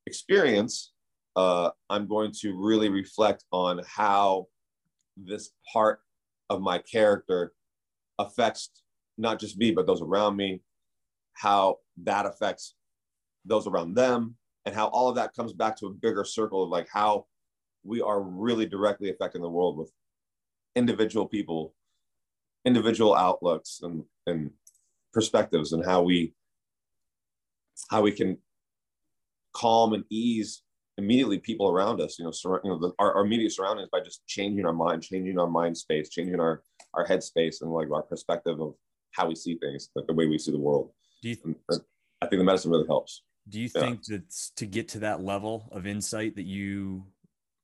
[0.06, 0.94] experience,
[1.36, 4.48] uh, I'm going to really reflect on how
[5.16, 6.02] this part
[6.50, 7.54] of my character
[8.20, 8.70] affects
[9.18, 10.62] not just me, but those around me,
[11.34, 12.76] how that affects
[13.46, 16.70] those around them, and how all of that comes back to a bigger circle of
[16.70, 17.26] like how
[17.84, 19.92] we are really directly affecting the world with
[20.76, 21.74] individual people,
[22.66, 24.52] individual outlooks and, and
[25.14, 26.34] perspectives, and how we
[27.90, 28.38] how we can
[29.54, 30.64] calm and ease
[30.98, 34.00] immediately people around us, you know, sur- you know the, our, our immediate surroundings by
[34.00, 37.90] just changing our mind, changing our mind space, changing our our head space, and like
[37.92, 38.74] our perspective of
[39.12, 40.92] how we see things, like the way we see the world.
[41.22, 41.36] Do you?
[41.36, 41.82] Th-
[42.22, 43.24] I think the medicine really helps.
[43.50, 43.82] Do you yeah.
[43.82, 47.06] think that to get to that level of insight that you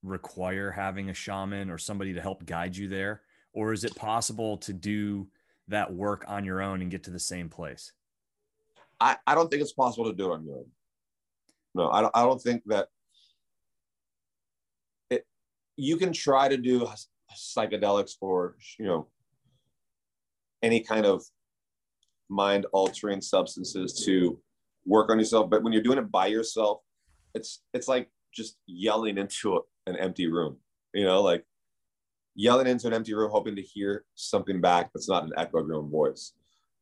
[0.04, 3.22] require having a shaman or somebody to help guide you there,
[3.54, 5.28] or is it possible to do
[5.69, 7.93] that work on your own and get to the same place?
[9.00, 10.65] I, I don't think it's possible to do it on your own.
[11.76, 12.89] No, I don't, I don't think that
[15.75, 16.88] you can try to do
[17.36, 19.07] psychedelics or you know
[20.62, 21.23] any kind of
[22.29, 24.39] mind altering substances to
[24.86, 26.79] work on yourself but when you're doing it by yourself
[27.33, 30.57] it's it's like just yelling into a, an empty room
[30.93, 31.45] you know like
[32.36, 35.67] yelling into an empty room hoping to hear something back that's not an echo of
[35.67, 36.33] your own voice.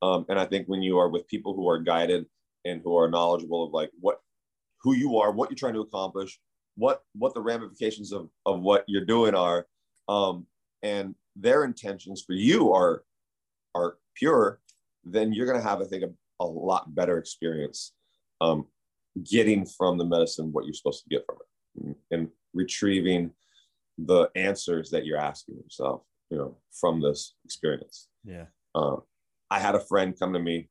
[0.01, 2.25] Um, and i think when you are with people who are guided
[2.65, 4.19] and who are knowledgeable of like what
[4.81, 6.39] who you are what you're trying to accomplish
[6.75, 9.67] what what the ramifications of of what you're doing are
[10.07, 10.45] um
[10.83, 13.03] and their intentions for you are
[13.75, 14.59] are pure
[15.03, 17.93] then you're going to have i think a, a lot better experience
[18.39, 18.65] um
[19.29, 23.31] getting from the medicine what you're supposed to get from it and retrieving
[23.97, 28.07] the answers that you're asking yourself you know from this experience.
[28.23, 28.45] Yeah.
[28.73, 28.97] Uh,
[29.51, 30.69] i had a friend come to me.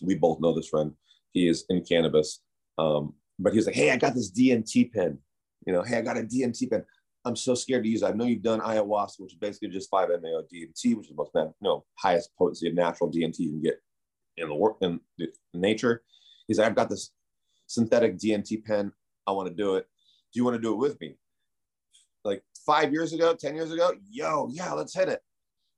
[0.00, 0.92] We both know this friend.
[1.32, 2.40] He is in cannabis.
[2.78, 5.18] Um, but he was like, "Hey, I got this DMT pen.
[5.66, 6.84] You know, hey, I got a DMT pen.
[7.24, 8.06] I'm so scared to use it.
[8.06, 11.30] I know you've done ayahuasca, which is basically just 5-MeO DMT, which is the most
[11.34, 13.80] you know, highest potency of natural DMT you can get
[14.36, 16.02] in the work in, in nature.
[16.46, 17.12] He's like, I've got this
[17.66, 18.92] synthetic DMT pen.
[19.26, 19.86] I want to do it.
[20.32, 21.16] Do you want to do it with me?
[22.24, 25.20] Like five years ago, 10 years ago, yo, yeah, let's hit it.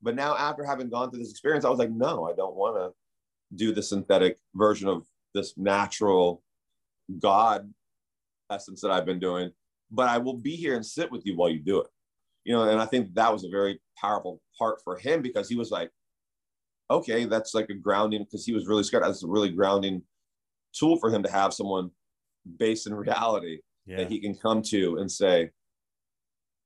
[0.01, 2.75] But now, after having gone through this experience, I was like, no, I don't want
[2.75, 6.43] to do the synthetic version of this natural
[7.19, 7.71] God
[8.51, 9.51] essence that I've been doing,
[9.91, 11.87] but I will be here and sit with you while you do it.
[12.45, 15.55] You know, and I think that was a very powerful part for him because he
[15.55, 15.91] was like,
[16.89, 19.03] okay, that's like a grounding because he was really scared.
[19.03, 20.03] That's a really grounding
[20.73, 21.91] tool for him to have someone
[22.57, 23.97] based in reality yeah.
[23.97, 25.49] that he can come to and say,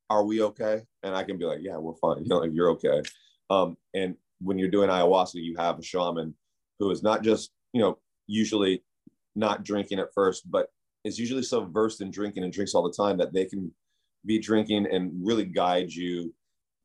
[0.10, 0.82] are we okay?
[1.04, 2.24] And I can be like, yeah, we're fine.
[2.24, 3.02] You know, like you're okay.
[3.50, 6.36] Um, and when you're doing ayahuasca, you have a shaman
[6.80, 8.84] who is not just, you know, usually
[9.36, 10.68] not drinking at first, but
[11.04, 13.72] is usually so versed in drinking and drinks all the time that they can
[14.26, 16.34] be drinking and really guide you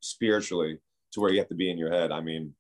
[0.01, 0.79] spiritually
[1.13, 2.13] to where you have to be in your head.
[2.13, 2.55] I mean,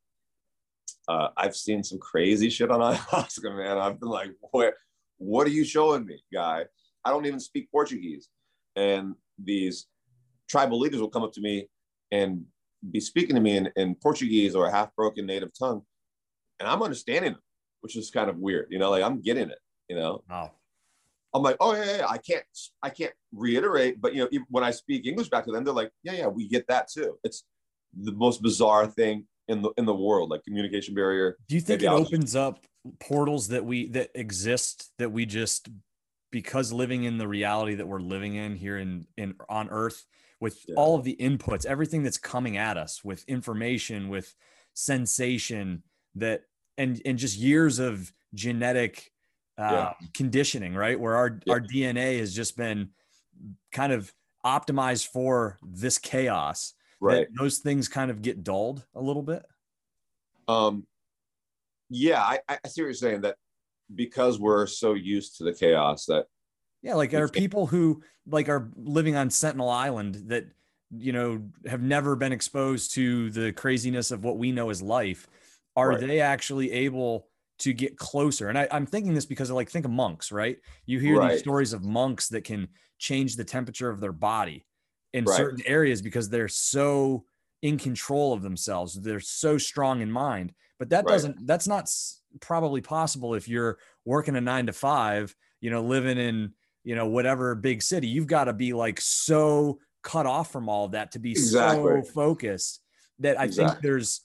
[1.08, 3.78] uh, I've seen some crazy shit on ayahuasca, man.
[3.78, 4.74] I've been like, what,
[5.18, 6.64] what are you showing me, guy?
[7.04, 8.28] I don't even speak Portuguese.
[8.74, 9.86] And these
[10.48, 11.68] tribal leaders will come up to me
[12.10, 12.44] and
[12.90, 15.82] be speaking to me in, in Portuguese or a half broken native tongue.
[16.60, 17.42] And I'm understanding them,
[17.80, 18.66] which is kind of weird.
[18.70, 20.22] You know, like I'm getting it you know.
[20.28, 20.52] Wow.
[21.34, 22.44] I'm like, oh yeah, yeah, I can't,
[22.82, 25.92] I can't reiterate, but you know, when I speak English back to them, they're like,
[26.02, 27.18] yeah, yeah, we get that too.
[27.24, 27.44] It's
[27.94, 31.36] the most bizarre thing in the in the world, like communication barrier.
[31.48, 32.64] Do you think it opens up
[33.00, 35.68] portals that we that exist that we just
[36.30, 40.04] because living in the reality that we're living in here in in on Earth
[40.40, 40.74] with yeah.
[40.76, 44.34] all of the inputs, everything that's coming at us with information, with
[44.74, 45.82] sensation
[46.14, 46.42] that
[46.76, 49.12] and and just years of genetic
[49.58, 50.06] uh, yeah.
[50.14, 50.98] conditioning, right?
[50.98, 51.54] Where our yeah.
[51.54, 52.90] our DNA has just been
[53.72, 54.12] kind of
[54.44, 56.74] optimized for this chaos.
[56.98, 57.28] Right.
[57.38, 59.44] those things kind of get dulled a little bit.
[60.48, 60.86] Um,
[61.90, 63.20] yeah, I, I see what you're saying.
[63.20, 63.36] That
[63.94, 66.26] because we're so used to the chaos that
[66.82, 70.46] yeah, like are people who like are living on Sentinel Island that
[70.96, 75.28] you know have never been exposed to the craziness of what we know as life
[75.74, 76.00] are right.
[76.00, 79.84] they actually able to get closer and I, am thinking this because of like think
[79.84, 81.32] of monks right you hear right.
[81.32, 84.66] these stories of monks that can change the temperature of their body
[85.12, 85.36] in right.
[85.36, 87.24] certain areas because they're so
[87.62, 91.90] in control of themselves they're so strong in mind but that doesn't that's not
[92.40, 96.52] probably possible if you're working a nine to five you know living in
[96.84, 100.84] you know whatever big city you've got to be like so cut off from all
[100.84, 102.02] of that to be exactly.
[102.02, 102.80] so focused
[103.18, 103.72] that I exactly.
[103.72, 104.20] think there's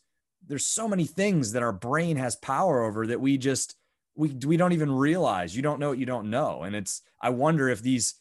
[0.48, 3.76] there's so many things that our brain has power over that we just
[4.16, 5.56] we we don't even realize.
[5.56, 8.16] You don't know what you don't know, and it's I wonder if these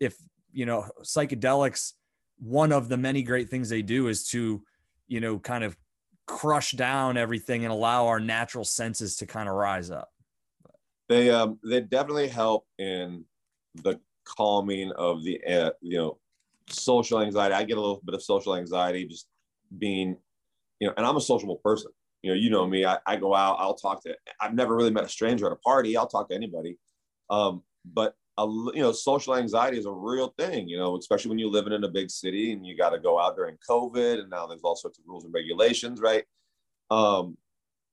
[0.00, 0.16] if
[0.52, 1.92] you know psychedelics
[2.38, 4.62] one of the many great things they do is to
[5.06, 5.76] you know kind of
[6.26, 10.10] crush down everything and allow our natural senses to kind of rise up.
[11.08, 13.24] They um they definitely help in
[13.74, 16.18] the calming of the uh, you know
[16.68, 17.54] social anxiety.
[17.54, 19.26] I get a little bit of social anxiety just
[19.78, 20.16] being,
[20.82, 21.92] you know, and I'm a sociable person.
[22.24, 22.84] You know, you know me.
[22.84, 23.56] I, I go out.
[23.60, 24.16] I'll talk to.
[24.40, 25.96] I've never really met a stranger at a party.
[25.96, 26.76] I'll talk to anybody.
[27.30, 30.68] Um, but a, you know, social anxiety is a real thing.
[30.68, 33.16] You know, especially when you're living in a big city and you got to go
[33.16, 36.24] out during COVID, and now there's all sorts of rules and regulations, right?
[36.90, 37.36] Um,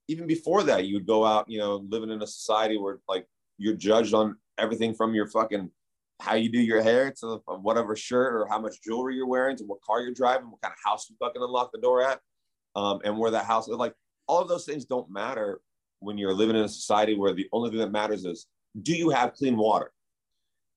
[0.07, 1.47] even before that, you would go out.
[1.47, 3.27] You know, living in a society where like
[3.59, 5.69] you're judged on everything from your fucking
[6.21, 9.63] how you do your hair to whatever shirt or how much jewelry you're wearing to
[9.65, 12.19] what car you're driving, what kind of house you fucking unlock the door at,
[12.75, 13.67] um, and where that house.
[13.67, 13.93] Like
[14.27, 15.61] all of those things don't matter
[15.99, 18.47] when you're living in a society where the only thing that matters is
[18.81, 19.91] do you have clean water?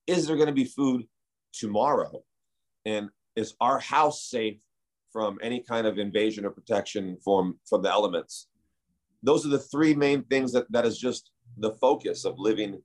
[0.07, 1.05] Is there going to be food
[1.53, 2.23] tomorrow?
[2.85, 4.57] And is our house safe
[5.11, 8.47] from any kind of invasion or protection from from the elements?
[9.21, 12.81] Those are the three main things that that is just the focus of living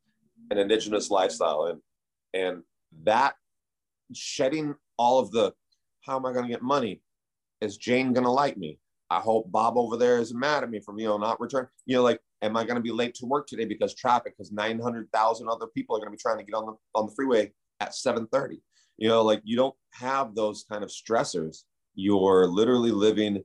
[0.51, 1.65] an indigenous lifestyle.
[1.65, 1.81] And
[2.35, 2.63] and
[3.05, 3.35] that
[4.15, 5.53] shedding all of the
[6.03, 7.03] how am I going to get money?
[7.61, 8.79] Is Jane going to like me?
[9.11, 11.69] I hope Bob over there isn't mad at me for you know not return.
[11.87, 14.35] You know, like, am I going to be late to work today because traffic?
[14.37, 16.75] Because nine hundred thousand other people are going to be trying to get on the
[16.95, 18.61] on the freeway at seven thirty.
[18.99, 21.63] You know, like you don't have those kind of stressors.
[21.95, 23.43] You're literally living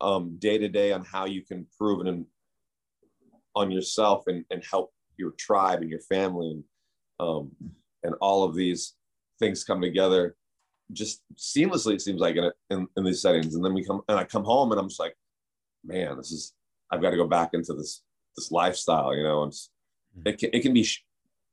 [0.00, 2.26] um, day to day on how you can prove and
[3.54, 6.50] on yourself and, and help your tribe and your family.
[6.50, 6.64] And
[7.18, 7.52] um,
[8.02, 8.94] and all of these
[9.38, 10.36] things come together
[10.92, 14.18] just seamlessly it seems like in, in, in these settings and then we come and
[14.18, 15.16] i come home and i'm just like
[15.84, 16.54] man this is
[16.90, 18.02] i've got to go back into this
[18.36, 20.28] this lifestyle you know and mm-hmm.
[20.28, 21.04] it can, it can be sh-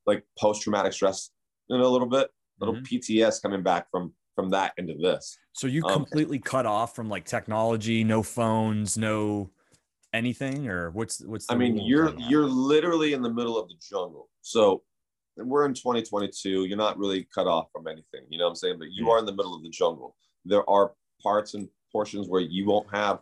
[0.06, 1.32] like post-traumatic stress
[1.70, 2.96] know a little bit little mm-hmm.
[2.96, 7.10] pts coming back from from that into this so you um, completely cut off from
[7.10, 9.50] like technology no phones no
[10.14, 14.30] anything or what's what's i mean you're you're literally in the middle of the jungle
[14.42, 14.84] so
[15.38, 16.66] we're in 2022.
[16.66, 18.22] You're not really cut off from anything.
[18.30, 18.76] You know what I'm saying?
[18.80, 20.16] But you are in the middle of the jungle.
[20.46, 23.20] There are parts and portions where you won't have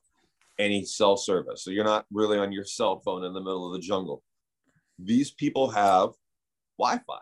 [0.60, 1.64] any cell service.
[1.64, 4.24] So you're not really on your cell phone in the middle of the jungle.
[5.00, 6.12] These people have
[6.78, 7.20] Wi Fi,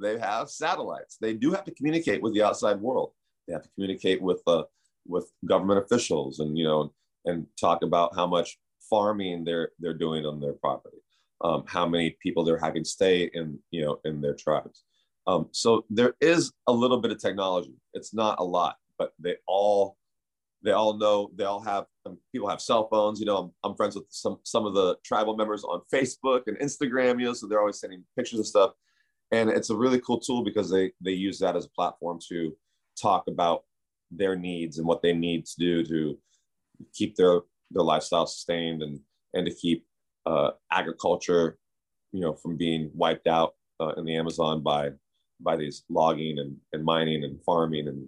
[0.00, 1.16] they have satellites.
[1.20, 3.12] They do have to communicate with the outside world.
[3.46, 4.64] They have to communicate with, uh,
[5.06, 6.92] with government officials and, you know,
[7.24, 10.98] and talk about how much farming they're, they're doing on their property
[11.42, 14.84] um, how many people they're having stay in, you know, in their tribes.
[15.26, 17.74] Um, so there is a little bit of technology.
[17.94, 19.96] It's not a lot, but they all
[20.62, 23.76] they all know they all have um, people have cell phones you know I'm, I'm,
[23.76, 27.46] friends with some some of the tribal members on facebook and instagram you know so
[27.46, 28.72] they're always sending pictures and stuff
[29.32, 32.54] and it's a really cool tool because they they use that as a platform to
[33.00, 33.64] talk about
[34.10, 36.18] their needs and what they need to do to
[36.92, 39.00] keep their their lifestyle sustained and
[39.34, 39.86] and to keep
[40.26, 41.58] uh, agriculture,
[42.12, 44.90] you know, from being wiped out uh, in the Amazon by
[45.42, 48.06] by these logging and, and mining and farming and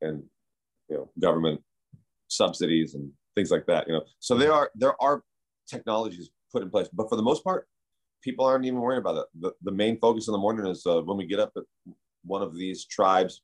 [0.00, 0.22] and
[0.88, 1.60] you know government
[2.28, 3.86] subsidies and things like that.
[3.86, 5.22] You know, so there are there are
[5.68, 7.66] technologies put in place, but for the most part,
[8.22, 9.26] people aren't even worrying about it.
[9.40, 11.64] The, the main focus in the morning is uh, when we get up at
[12.24, 13.42] one of these tribes,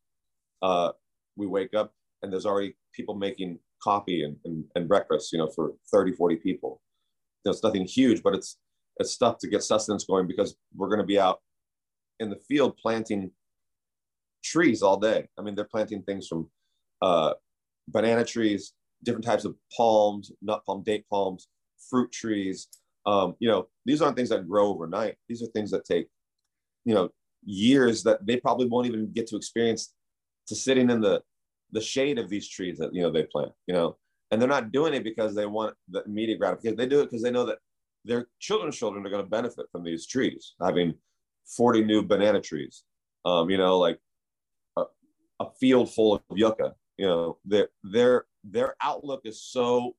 [0.62, 0.92] uh,
[1.36, 5.48] we wake up and there's already people making coffee and, and, and breakfast, you know,
[5.54, 6.80] for 30, 40 people
[7.44, 8.58] it's nothing huge, but it's
[8.98, 11.40] it's stuff to get sustenance going because we're going to be out
[12.20, 13.30] in the field planting
[14.44, 15.28] trees all day.
[15.38, 16.50] I mean, they're planting things from
[17.00, 17.32] uh,
[17.88, 21.48] banana trees, different types of palms, nut palm, date palms,
[21.90, 22.68] fruit trees.
[23.06, 25.16] Um, you know, these aren't things that grow overnight.
[25.28, 26.08] These are things that take,
[26.84, 27.10] you know,
[27.44, 29.94] years that they probably won't even get to experience
[30.46, 31.22] to sitting in the
[31.72, 33.52] the shade of these trees that you know they plant.
[33.66, 33.96] You know,
[34.32, 36.76] and they're not doing it because they want the immediate gratification.
[36.76, 37.58] They do it because they know that
[38.04, 40.94] their children's children are going to benefit from these trees, having
[41.54, 42.82] 40 new banana trees.
[43.26, 44.00] Um, you know, like
[44.76, 44.84] a,
[45.38, 49.94] a, field full of yucca, You know, their their their outlook is so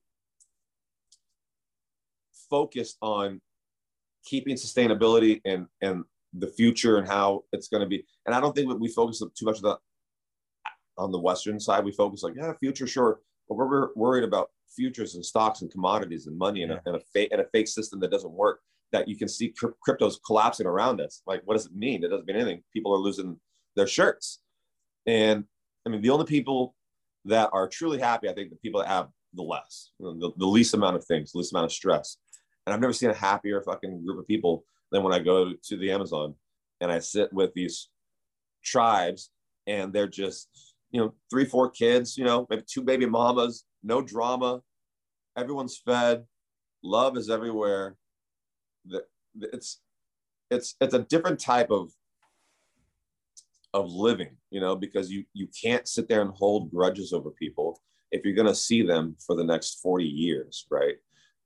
[2.50, 3.40] focused on
[4.26, 8.04] keeping sustainability and and the future and how it's going to be.
[8.26, 9.78] And I don't think that we focus too much on the
[10.98, 11.84] on the Western side.
[11.84, 16.26] We focus like, yeah, future, sure, but we're worried about futures and stocks and commodities
[16.26, 16.78] and money and, yeah.
[16.84, 18.60] a, and a fake and a fake system that doesn't work.
[18.92, 19.52] That you can see
[19.86, 21.22] cryptos collapsing around us.
[21.26, 22.04] Like, what does it mean?
[22.04, 22.62] It doesn't mean anything.
[22.72, 23.40] People are losing
[23.74, 24.40] their shirts,
[25.04, 25.44] and
[25.84, 26.74] I mean, the only people
[27.24, 30.74] that are truly happy, I think, the people that have the less, the, the least
[30.74, 32.18] amount of things, the least amount of stress.
[32.66, 35.76] And I've never seen a happier fucking group of people than when I go to
[35.76, 36.34] the Amazon
[36.80, 37.88] and I sit with these
[38.62, 39.30] tribes
[39.66, 44.00] and they're just, you know, three, four kids, you know, maybe two baby mamas, no
[44.00, 44.60] drama.
[45.36, 46.24] Everyone's fed.
[46.84, 47.96] Love is everywhere.
[49.40, 49.80] It's,
[50.52, 51.90] it's, it's a different type of,
[53.72, 57.80] of living, you know, because you, you can't sit there and hold grudges over people
[58.12, 60.94] if you're going to see them for the next 40 years, right?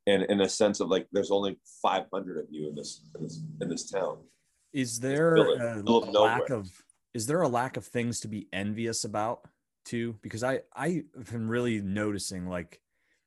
[0.07, 3.43] and in a sense of like there's only 500 of you in this in this,
[3.61, 4.17] in this town
[4.73, 6.71] is there a lack of
[7.15, 9.41] is there a lack of things to be envious about
[9.85, 12.81] too because i i am really noticing like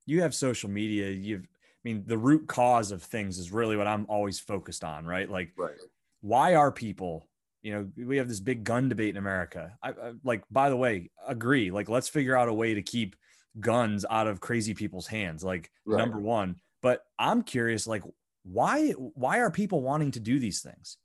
[0.05, 3.87] you have social media you've i mean the root cause of things is really what
[3.87, 5.71] i'm always focused on right like right.
[6.21, 7.27] why are people
[7.61, 10.77] you know we have this big gun debate in america I, I like by the
[10.77, 13.15] way agree like let's figure out a way to keep
[13.59, 15.97] guns out of crazy people's hands like right.
[15.97, 18.03] number one but I'm curious, like,
[18.43, 20.97] why why are people wanting to do these things?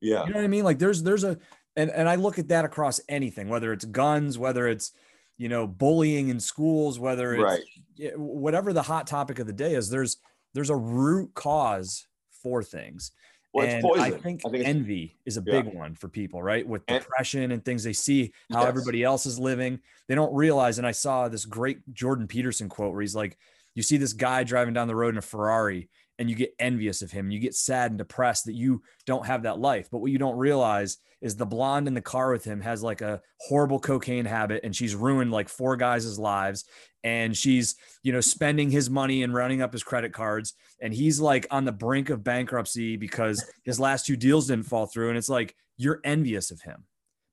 [0.00, 0.24] Yeah.
[0.24, 0.64] You know what I mean?
[0.64, 1.38] Like there's there's a
[1.76, 4.92] and, and I look at that across anything, whether it's guns, whether it's
[5.40, 8.12] you know, bullying in schools, whether it's right.
[8.14, 10.18] whatever the hot topic of the day is, there's
[10.52, 12.06] there's a root cause
[12.42, 13.12] for things.
[13.54, 15.78] Well, and I think, I think envy is a big yeah.
[15.78, 16.66] one for people, right?
[16.66, 18.68] With depression and things they see how yes.
[18.68, 19.80] everybody else is living.
[20.08, 20.76] They don't realize.
[20.76, 23.38] And I saw this great Jordan Peterson quote where he's like,
[23.74, 25.88] you see this guy driving down the road in a Ferrari
[26.20, 27.30] and you get envious of him.
[27.30, 29.88] You get sad and depressed that you don't have that life.
[29.90, 33.00] But what you don't realize is the blonde in the car with him has like
[33.00, 36.66] a horrible cocaine habit and she's ruined like four guys' lives.
[37.02, 40.52] And she's, you know, spending his money and running up his credit cards.
[40.82, 44.84] And he's like on the brink of bankruptcy because his last two deals didn't fall
[44.84, 45.08] through.
[45.08, 46.84] And it's like you're envious of him,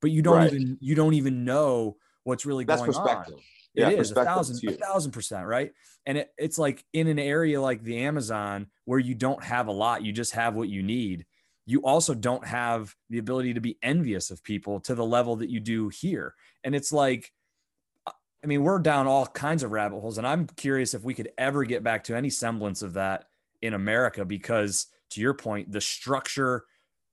[0.01, 0.53] but you don't right.
[0.53, 3.25] even you don't even know what's really That's going on.
[3.77, 5.71] Yeah, it is a thousand, a thousand percent, right?
[6.05, 9.71] And it, it's like in an area like the Amazon where you don't have a
[9.71, 11.25] lot, you just have what you need.
[11.65, 15.49] You also don't have the ability to be envious of people to the level that
[15.49, 16.33] you do here.
[16.63, 17.31] And it's like,
[18.07, 18.11] uh,
[18.43, 21.29] I mean, we're down all kinds of rabbit holes, and I'm curious if we could
[21.37, 23.25] ever get back to any semblance of that
[23.61, 26.65] in America because, to your point, the structure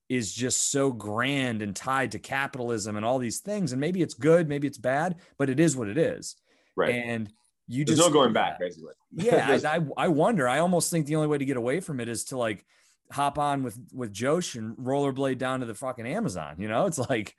[0.08, 3.72] is just so grand and tied to capitalism and all these things.
[3.72, 6.36] And maybe it's good, maybe it's bad, but it is what it is.
[6.76, 6.94] Right.
[6.94, 7.32] And
[7.66, 8.94] you There's just no going back, basically.
[9.16, 10.48] Yeah, I, I wonder.
[10.48, 12.66] I almost think the only way to get away from it is to like
[13.12, 16.56] hop on with with Joesh and rollerblade down to the fucking Amazon.
[16.58, 17.34] You know, it's like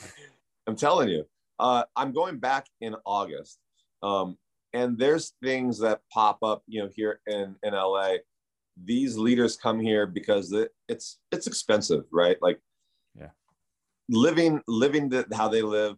[0.66, 1.24] I'm telling you,
[1.58, 3.58] uh, I'm going back in August,
[4.02, 4.36] um,
[4.72, 8.14] and there's things that pop up, you know, here in in LA.
[8.82, 12.36] These leaders come here because it, it's it's expensive, right?
[12.42, 12.60] Like,
[13.14, 13.30] yeah,
[14.08, 15.96] living living the, how they live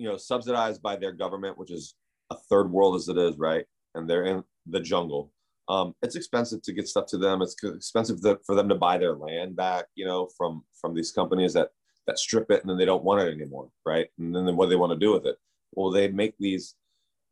[0.00, 1.94] you know subsidized by their government, which is
[2.30, 3.66] a third world as it is, right?
[3.94, 5.30] And they're in the jungle.
[5.68, 7.42] Um, it's expensive to get stuff to them.
[7.42, 11.12] It's expensive to, for them to buy their land back, you know, from from these
[11.12, 11.68] companies that
[12.06, 14.08] that strip it and then they don't want it anymore, right?
[14.18, 15.36] And then what do they want to do with it?
[15.72, 16.74] Well, they make these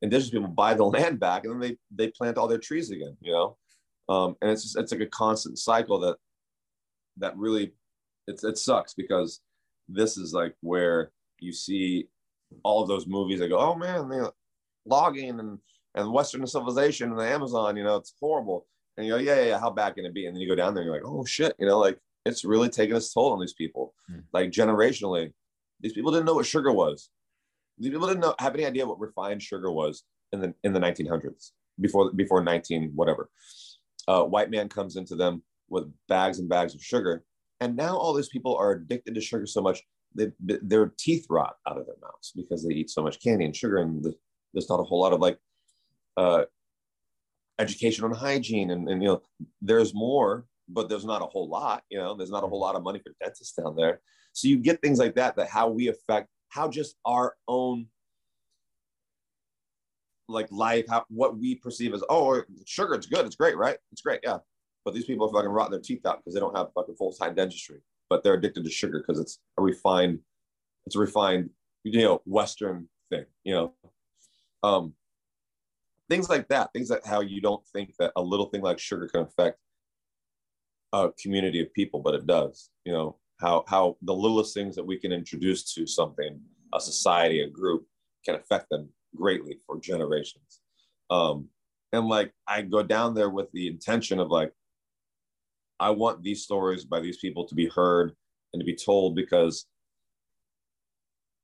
[0.03, 3.17] indigenous people buy the land back and then they they plant all their trees again,
[3.23, 3.57] you know.
[4.11, 6.17] Um, and it's just it's like a constant cycle that
[7.17, 7.73] that really
[8.27, 9.41] it's it sucks because
[9.89, 12.09] this is like where you see
[12.63, 14.21] all of those movies that go, oh man, they
[14.87, 15.59] logging and
[15.95, 18.67] and Western civilization and the Amazon, you know, it's horrible.
[18.97, 20.27] And you go, yeah, yeah, yeah, how bad can it be?
[20.27, 22.45] And then you go down there and you're like, oh shit, you know, like it's
[22.45, 23.95] really taking its toll on these people.
[24.11, 24.25] Mm.
[24.33, 25.33] Like generationally,
[25.81, 27.11] these people didn't know what sugar was.
[27.79, 30.81] These people didn't know have any idea what refined sugar was in the in the
[30.81, 33.31] 1900s before before 19 whatever.
[34.07, 37.25] Uh, white man comes into them with bags and bags of sugar,
[37.61, 39.83] and now all these people are addicted to sugar so much
[40.15, 43.55] they, their teeth rot out of their mouths because they eat so much candy and
[43.55, 44.15] sugar, and the,
[44.53, 45.39] there's not a whole lot of like
[46.17, 46.45] uh,
[47.59, 49.23] education on hygiene, and, and you know,
[49.61, 51.83] there's more, but there's not a whole lot.
[51.91, 54.01] You know, there's not a whole lot of money for dentists down there,
[54.33, 55.37] so you get things like that.
[55.37, 57.87] That how we affect how just our own
[60.29, 63.79] like life, how what we perceive as oh sugar, it's good, it's great, right?
[63.93, 64.39] It's great, yeah.
[64.85, 67.13] But these people are fucking rotting their teeth out because they don't have fucking full
[67.13, 70.21] time dentistry but they're addicted to sugar because it's a refined,
[70.87, 71.51] it's a refined,
[71.85, 73.75] you know, Western thing, you know.
[74.63, 74.95] Um,
[76.09, 79.09] things like that, things that how you don't think that a little thing like sugar
[79.09, 79.59] can affect
[80.93, 82.71] a community of people, but it does.
[82.85, 86.41] You know how how the littlest things that we can introduce to something,
[86.75, 87.87] a society, a group,
[88.25, 90.61] can affect them greatly for generations.
[91.11, 91.49] Um,
[91.93, 94.53] and like I go down there with the intention of like,
[95.81, 98.13] I want these stories by these people to be heard
[98.53, 99.67] and to be told because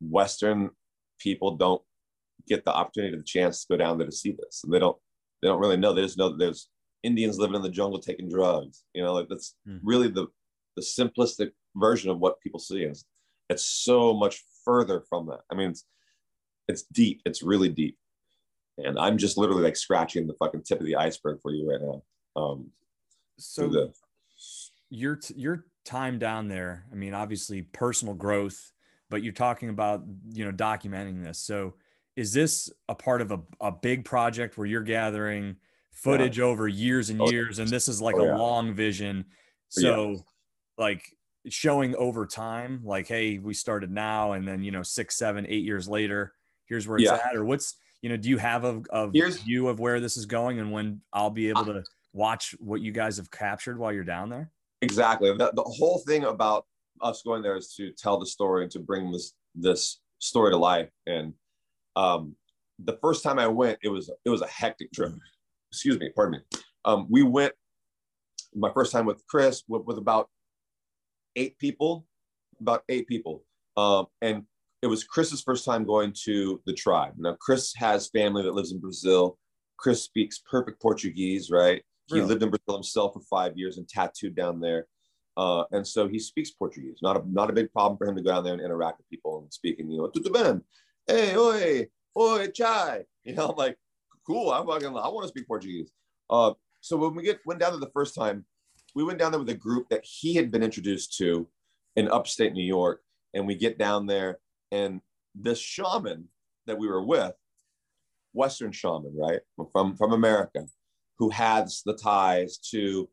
[0.01, 0.71] Western
[1.19, 1.83] people don't
[2.49, 4.63] get the opportunity, or the chance to go down there to see this.
[4.65, 4.97] And they don't,
[5.41, 5.93] they don't really know.
[5.93, 6.69] They just know that there's
[7.03, 8.83] Indians living in the jungle taking drugs.
[8.95, 9.79] You know, like that's mm.
[9.83, 10.27] really the
[10.77, 12.83] the simplistic version of what people see.
[12.83, 13.05] It's,
[13.49, 15.41] it's so much further from that.
[15.51, 15.85] I mean, it's
[16.69, 17.21] it's deep.
[17.25, 17.99] It's really deep.
[18.79, 21.81] And I'm just literally like scratching the fucking tip of the iceberg for you right
[21.81, 22.03] now.
[22.35, 22.71] Um,
[23.39, 23.93] so the,
[24.95, 26.87] your your time down there.
[26.91, 28.73] I mean, obviously personal growth,
[29.11, 31.39] but you're talking about you know documenting this.
[31.39, 31.75] So
[32.17, 35.57] is this a part of a, a big project where you're gathering
[35.91, 36.45] footage yeah.
[36.45, 38.37] over years and oh, years and this is like oh, a yeah.
[38.37, 39.25] long vision
[39.69, 40.17] so yeah.
[40.77, 41.05] like
[41.49, 45.65] showing over time like hey we started now and then you know six seven eight
[45.65, 46.33] years later
[46.67, 49.79] here's where it's at or what's you know do you have a, a view of
[49.79, 51.83] where this is going and when i'll be able to
[52.13, 54.51] watch what you guys have captured while you're down there
[54.85, 56.67] exactly the, the whole thing about
[57.01, 60.57] us going there is to tell the story and to bring this this story to
[60.57, 61.35] life and
[61.97, 62.37] um,
[62.79, 65.13] the first time I went, it was it was a hectic trip.
[65.71, 66.61] Excuse me, pardon me.
[66.85, 67.53] Um, we went
[68.55, 70.29] my first time with Chris with, with about
[71.37, 72.07] eight people,
[72.61, 73.45] about eight people,
[73.77, 74.45] um, and
[74.83, 77.15] it was Chris's first time going to the tribe.
[77.17, 79.39] Now Chris has family that lives in Brazil.
[79.77, 81.83] Chris speaks perfect Portuguese, right?
[82.07, 84.87] He lived in Brazil himself for five years and tattooed down there.
[85.37, 86.99] Uh, and so he speaks Portuguese.
[87.03, 89.09] Not a not a big problem for him to go down there and interact with
[89.09, 90.63] people and speaking, you know, tudo bem,
[91.07, 93.05] hey, oi, oi, chai.
[93.25, 93.79] You know, I'm like,
[94.27, 94.53] cool.
[94.53, 95.91] I'm fucking, I want to speak Portuguese.
[96.29, 96.53] Uh,
[96.83, 98.45] so when we get went down there the first time,
[98.95, 101.49] we went down there with a group that he had been introduced to
[101.97, 103.01] in upstate New York,
[103.33, 104.41] and we get down there,
[104.71, 105.01] and
[105.35, 106.29] this shaman
[106.67, 107.33] that we were with,
[108.35, 109.41] Western shaman, right,
[109.73, 110.67] from from America,
[111.19, 113.09] who has the ties to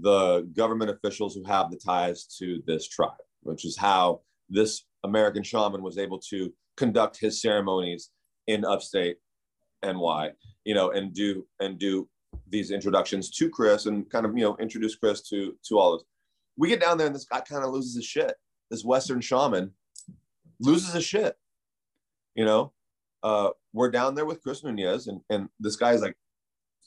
[0.00, 5.42] the government officials who have the ties to this tribe, which is how this American
[5.42, 8.10] shaman was able to conduct his ceremonies
[8.46, 9.18] in upstate
[9.84, 10.30] NY,
[10.64, 12.08] you know, and do and do
[12.48, 16.00] these introductions to Chris and kind of you know introduce Chris to to all of
[16.00, 16.06] us.
[16.56, 18.34] We get down there and this guy kind of loses his shit.
[18.70, 19.72] This Western shaman
[20.60, 21.34] loses his shit.
[22.34, 22.72] You know,
[23.22, 26.16] uh, we're down there with Chris Nunez, and and this guy's like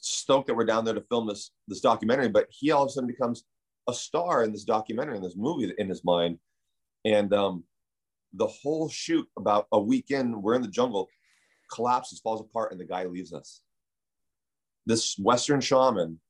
[0.00, 2.92] stoked that we're down there to film this this documentary, but he all of a
[2.92, 3.44] sudden becomes
[3.88, 6.38] a star in this documentary in this movie in his mind,
[7.04, 7.64] and um,
[8.32, 11.08] the whole shoot about a weekend we're in the jungle
[11.72, 13.62] collapses falls apart and the guy leaves us.
[14.86, 16.20] This western shaman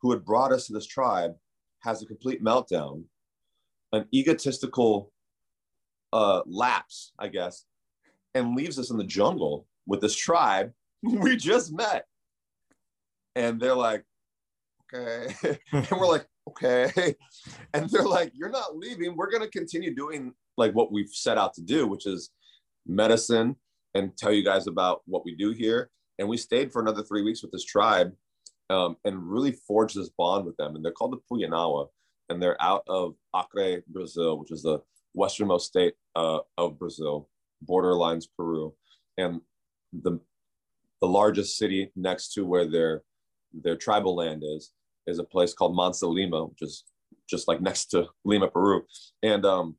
[0.00, 1.32] who had brought us to this tribe
[1.80, 3.04] has a complete meltdown
[3.92, 5.12] an egotistical
[6.12, 7.64] uh, lapse i guess
[8.34, 12.06] and leaves us in the jungle with this tribe we just met
[13.36, 14.04] and they're like
[14.92, 15.34] okay
[15.72, 17.14] and we're like okay
[17.74, 21.38] and they're like you're not leaving we're going to continue doing like what we've set
[21.38, 22.30] out to do, which is
[22.84, 23.56] medicine
[23.94, 25.90] and tell you guys about what we do here.
[26.18, 28.12] And we stayed for another three weeks with this tribe
[28.68, 30.74] um, and really forged this bond with them.
[30.74, 31.86] And they're called the Puyanawa,
[32.28, 34.80] and they're out of Acre, Brazil, which is the
[35.14, 37.28] westernmost state uh, of Brazil,
[37.66, 38.74] borderlines Peru,
[39.16, 39.40] and
[39.92, 40.20] the
[41.00, 43.02] the largest city next to where their
[43.52, 44.72] their tribal land is
[45.06, 46.84] is a place called Mâncio Lima, which is
[47.28, 48.82] just like next to Lima, Peru.
[49.22, 49.76] And um,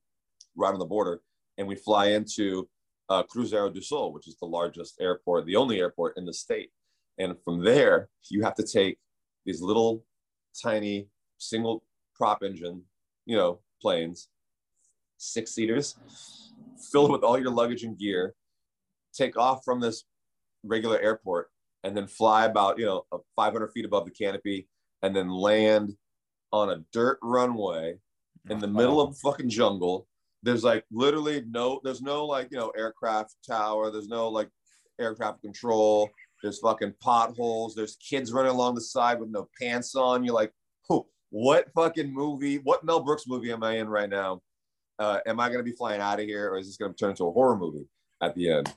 [0.56, 1.22] right on the border,
[1.58, 2.68] and we fly into
[3.10, 6.72] uh, Cruzeiro do Sul, which is the largest airport, the only airport in the state.
[7.18, 8.98] And from there, you have to take
[9.46, 10.04] these little
[10.62, 11.84] tiny single
[12.16, 12.84] prop engine,
[13.26, 14.30] you know, planes,
[15.18, 15.96] six seaters,
[16.92, 18.36] filled with all your luggage and gear,
[19.14, 20.06] take off from this
[20.64, 21.50] regular airport,
[21.84, 23.06] and then fly about, you know,
[23.36, 24.68] 500 feet above the canopy,
[25.02, 25.94] and then land
[26.52, 27.96] on a dirt runway
[28.50, 30.08] in the middle of fucking jungle.
[30.42, 33.92] There's like literally no there's no like you know aircraft tower.
[33.92, 34.50] There's no like
[35.00, 36.10] aircraft control.
[36.42, 37.76] There's fucking potholes.
[37.76, 40.24] There's kids running along the side with no pants on.
[40.24, 40.54] You're like
[41.32, 44.42] what fucking movie what mel brooks movie am i in right now?
[44.98, 46.98] Uh, am i going to be flying out of here or is this going to
[46.98, 47.88] turn into a horror movie
[48.22, 48.74] at the end?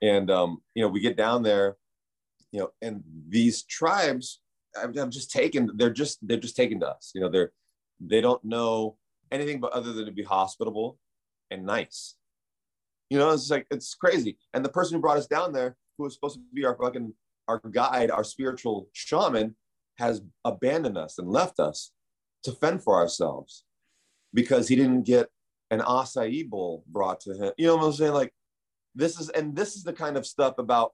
[0.00, 1.76] And um, you know we get down there
[2.52, 4.40] you know and these tribes
[4.80, 7.52] i'm, I'm just taken they're just they're just taken to us you know they're
[8.00, 8.96] they don't know
[9.30, 10.98] anything but other than to be hospitable
[11.50, 12.16] and nice.
[13.10, 14.38] You know, it's like it's crazy.
[14.52, 17.14] And the person who brought us down there who was supposed to be our fucking
[17.48, 19.56] our guide, our spiritual shaman,
[19.96, 21.92] has abandoned us and left us
[22.44, 23.64] to fend for ourselves
[24.34, 25.28] because he didn't get
[25.70, 27.52] an acai bowl brought to him.
[27.56, 28.12] You know what I'm saying?
[28.12, 28.32] Like
[28.94, 30.92] this is and this is the kind of stuff about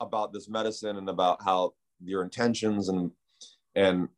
[0.00, 1.72] about this medicine and about how
[2.02, 3.10] your intentions and
[3.74, 4.08] and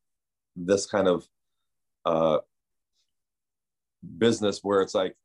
[0.56, 1.26] this kind of
[2.04, 2.38] uh
[4.18, 5.16] business where it's like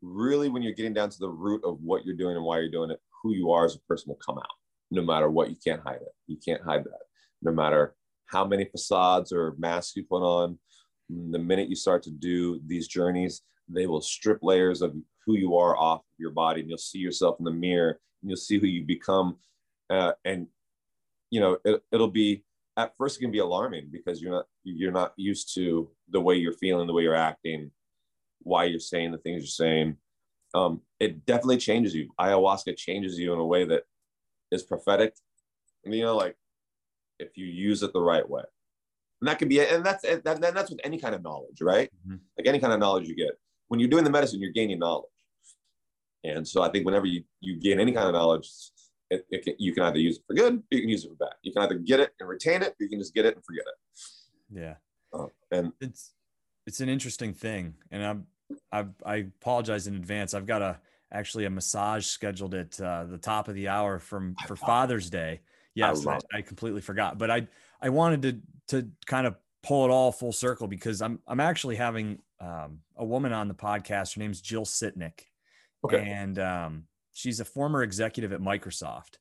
[0.00, 2.70] really when you're getting down to the root of what you're doing and why you're
[2.70, 4.56] doing it who you are as a person will come out
[4.92, 6.14] no matter what you can't hide it.
[6.26, 7.00] You can't hide that.
[7.40, 10.58] No matter how many facades or masks you put on
[11.08, 14.94] the minute you start to do these journeys they will strip layers of
[15.26, 18.30] who you are off of your body and you'll see yourself in the mirror and
[18.30, 19.36] you'll see who you become
[19.92, 20.46] uh, and
[21.30, 22.44] you know it, it'll be
[22.76, 26.34] at first it can be alarming because you're not you're not used to the way
[26.36, 27.70] you're feeling the way you're acting
[28.44, 29.96] why you're saying the things you're saying.
[30.54, 32.10] Um, it definitely changes you.
[32.20, 33.84] Ayahuasca changes you in a way that
[34.50, 35.14] is prophetic.
[35.84, 36.36] And, you know, like
[37.18, 38.42] if you use it the right way.
[39.20, 41.90] And that can be, and that's that, that's with any kind of knowledge, right?
[42.06, 42.16] Mm-hmm.
[42.36, 43.38] Like any kind of knowledge you get.
[43.68, 45.06] When you're doing the medicine, you're gaining knowledge.
[46.24, 48.48] And so I think whenever you, you gain any kind of knowledge,
[49.12, 51.26] it, it can, you can either use it for good, you can use it for
[51.26, 51.34] bad.
[51.42, 53.64] You can either get it and retain it, you can just get it and forget
[53.66, 54.58] it.
[54.58, 54.74] Yeah.
[55.12, 56.12] Uh, and it's
[56.66, 58.26] it's an interesting thing, and I'm
[58.70, 60.32] I, I apologize in advance.
[60.32, 60.78] I've got a
[61.12, 65.40] actually a massage scheduled at uh, the top of the hour from for Father's Day.
[65.74, 67.46] Yes, I, I, I, completely forgot, but I
[67.80, 71.76] I wanted to to kind of pull it all full circle because I'm I'm actually
[71.76, 74.14] having um, a woman on the podcast.
[74.14, 75.26] Her name's Jill Sitnick,
[75.84, 76.08] okay.
[76.08, 79.16] and um, she's a former executive at Microsoft,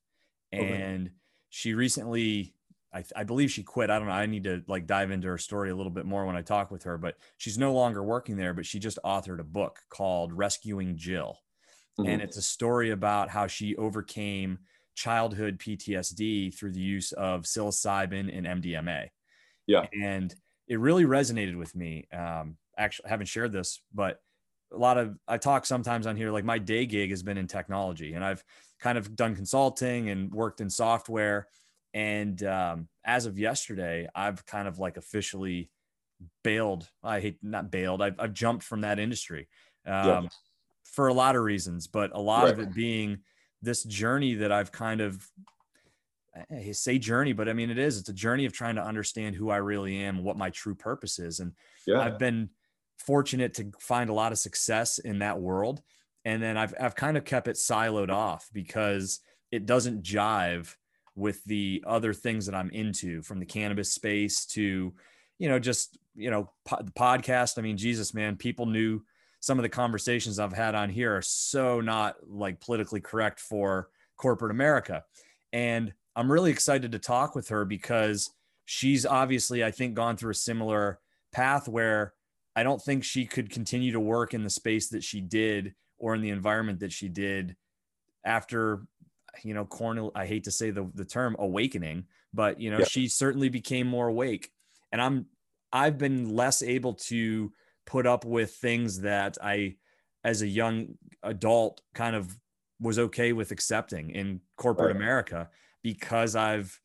[0.52, 1.14] and okay.
[1.50, 2.54] she recently
[2.94, 3.90] I, I, believe she quit.
[3.90, 4.14] I don't know.
[4.14, 6.72] I need to like dive into her story a little bit more when I talk
[6.72, 10.34] with her, but she's no longer working there, but she just authored a book called
[10.34, 11.40] Rescuing Jill.
[12.00, 12.10] Mm-hmm.
[12.10, 14.60] And it's a story about how she overcame
[14.96, 19.08] childhood PTSD through the use of psilocybin and MDMA.
[19.68, 19.86] Yeah.
[19.94, 20.34] And
[20.68, 22.08] it really resonated with me.
[22.14, 24.20] Um, actually, I haven't shared this, but
[24.74, 27.48] a lot of I talk sometimes on here like my day gig has been in
[27.48, 28.44] technology and I've
[28.80, 31.48] kind of done consulting and worked in software
[31.94, 35.70] and um, as of yesterday, I've kind of like officially
[36.44, 36.88] bailed.
[37.04, 38.02] I hate not bailed.
[38.02, 39.48] I've, I've jumped from that industry
[39.86, 40.30] um,
[40.84, 42.54] for a lot of reasons, but a lot right.
[42.54, 43.20] of it being
[43.62, 45.28] this journey that I've kind of
[46.50, 48.00] I say journey, but I mean it is.
[48.00, 51.20] It's a journey of trying to understand who I really am, what my true purpose
[51.20, 51.52] is, and
[51.86, 52.00] yeah.
[52.00, 52.50] I've been
[53.06, 55.82] fortunate to find a lot of success in that world.
[56.26, 59.20] And then I've I've kind of kept it siloed off because
[59.52, 60.76] it doesn't jive
[61.16, 64.94] with the other things that I'm into from the cannabis space to,
[65.40, 67.58] you know, just, you know, po- the podcast.
[67.58, 69.02] I mean, Jesus, man, people knew
[69.42, 73.90] some of the conversations I've had on here are so not like politically correct for
[74.16, 75.04] corporate America.
[75.52, 78.30] And I'm really excited to talk with her because
[78.66, 81.00] she's obviously, I think, gone through a similar
[81.34, 82.14] path where
[82.56, 86.16] I don't think she could continue to work in the space that she did or
[86.16, 87.56] in the environment that she did
[88.26, 88.82] after
[89.44, 92.86] you know, Cornel, I hate to say the, the term awakening, but you know, yeah.
[92.86, 94.52] she certainly became more awake.
[94.92, 95.26] And I'm
[95.72, 97.52] I've been less able to
[97.86, 99.76] put up with things that I
[100.24, 102.38] as a young adult kind of
[102.80, 104.96] was okay with accepting in corporate right.
[104.96, 105.50] America
[105.82, 106.80] because I've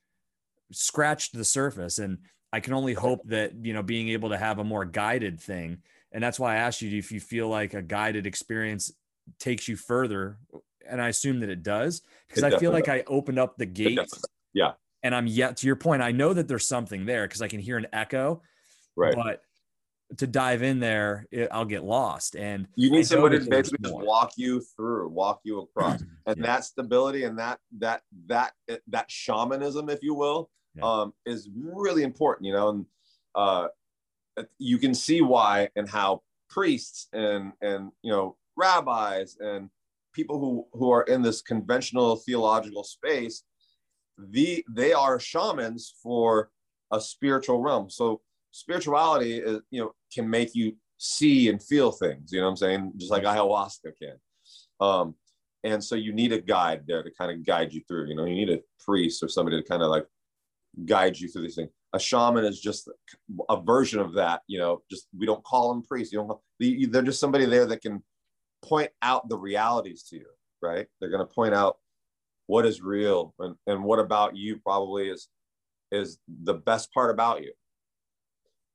[0.72, 2.18] scratched the surface and
[2.52, 5.78] I can only hope that, you know, being able to have a more guided thing.
[6.12, 8.92] And that's why I asked you if you feel like a guided experience
[9.38, 10.38] takes you further
[10.88, 13.00] and I assume that it does because I feel like does.
[13.00, 13.98] I opened up the gate.
[14.54, 14.72] Yeah.
[15.02, 16.02] And I'm yet to your point.
[16.02, 18.42] I know that there's something there because I can hear an echo.
[18.96, 19.14] Right.
[19.14, 19.42] But
[20.18, 22.36] to dive in there, it, I'll get lost.
[22.36, 26.42] And you need somebody to basically just walk you through, walk you across, and yeah.
[26.42, 28.52] that stability and that that that
[28.88, 30.84] that shamanism, if you will, yeah.
[30.84, 32.46] um, is really important.
[32.46, 32.86] You know, and
[33.34, 33.68] uh,
[34.58, 39.68] you can see why and how priests and and you know rabbis and
[40.12, 43.42] people who who are in this conventional theological space
[44.18, 46.50] the they are shamans for
[46.92, 48.20] a spiritual realm so
[48.52, 52.56] spirituality is you know can make you see and feel things you know what i'm
[52.56, 54.16] saying just like ayahuasca can
[54.80, 55.14] um
[55.64, 58.24] and so you need a guide there to kind of guide you through you know
[58.24, 60.06] you need a priest or somebody to kind of like
[60.84, 62.90] guide you through these things a shaman is just
[63.48, 67.02] a version of that you know just we don't call them priests you don't they're
[67.02, 68.02] just somebody there that can
[68.62, 70.26] point out the realities to you,
[70.62, 70.86] right?
[71.00, 71.78] They're going to point out
[72.46, 75.28] what is real and, and what about you probably is
[75.92, 77.52] is the best part about you.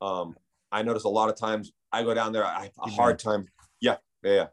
[0.02, 0.36] Um,
[0.72, 3.46] I notice a lot of times I go down there, I have a hard time.
[3.82, 4.48] Yeah, yeah,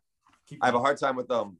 [0.50, 0.58] yeah.
[0.60, 1.58] I have a hard time with um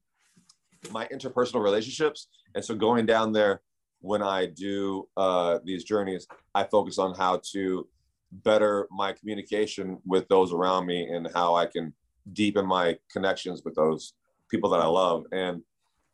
[0.91, 2.29] my interpersonal relationships.
[2.55, 3.61] And so going down there
[4.01, 7.89] when I do uh, these journeys, I focus on how to
[8.31, 11.93] better my communication with those around me and how I can
[12.33, 14.15] deepen my connections with those
[14.51, 15.25] people that I love.
[15.33, 15.63] And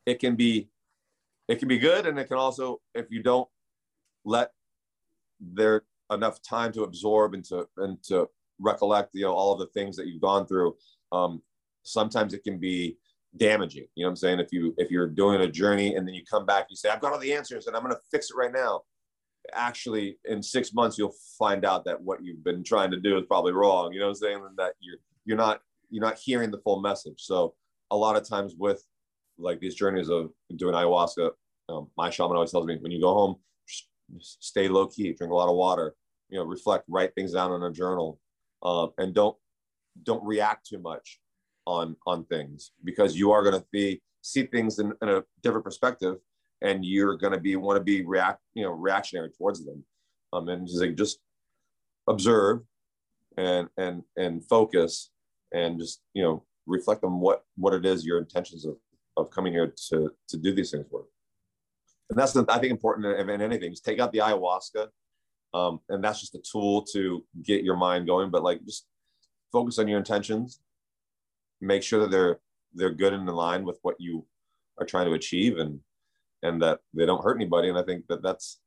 [0.06, 0.68] it can be
[1.48, 3.48] it can be good and it can also if you don't
[4.24, 4.52] let
[5.40, 8.28] there enough time to absorb and to and to
[8.58, 10.74] recollect you know all of the things that you've gone through
[11.12, 11.42] um
[11.82, 12.96] sometimes it can be
[13.36, 14.40] damaging you know what i'm saying?
[14.40, 17.00] If you if you're doing a journey and then you come back you say i've
[17.00, 18.82] got all the answers and i'm going to fix it right now.
[19.52, 23.24] Actually in six months you'll find out that what you've been trying to do is
[23.26, 24.42] probably wrong you know what i'm saying?
[24.46, 25.60] And that you're you're not
[25.90, 27.20] you're not hearing the full message.
[27.20, 27.54] So
[27.90, 28.84] a lot of times with
[29.38, 31.30] like these journeys of doing ayahuasca
[31.68, 33.36] um, my shaman always tells me when you go home
[34.20, 35.94] stay low key drink a lot of water
[36.28, 38.20] you know reflect write things down in a journal
[38.62, 39.36] um, and don't
[40.02, 41.20] don't react too much
[41.66, 45.64] on on things because you are going to be see things in, in, a different
[45.64, 46.16] perspective
[46.62, 49.84] and you're going to be want to be react you know reactionary towards them
[50.32, 51.18] um, and just like just
[52.08, 52.60] observe
[53.36, 55.10] and and and focus
[55.52, 58.76] and just you know reflect on what what it is your intentions of
[59.16, 61.04] of coming here to to do these things were
[62.10, 63.70] and that's the, I think important in anything.
[63.70, 64.88] Just take out the ayahuasca,
[65.54, 68.30] um, and that's just a tool to get your mind going.
[68.30, 68.86] But like, just
[69.52, 70.60] focus on your intentions.
[71.64, 72.38] Make sure that they're
[72.74, 74.26] they're good and in line with what you
[74.78, 75.80] are trying to achieve, and
[76.42, 77.68] and that they don't hurt anybody.
[77.68, 78.60] And I think that that's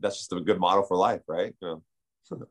[0.00, 1.54] that's just a good model for life, right?
[1.60, 1.82] You
[2.30, 2.42] know?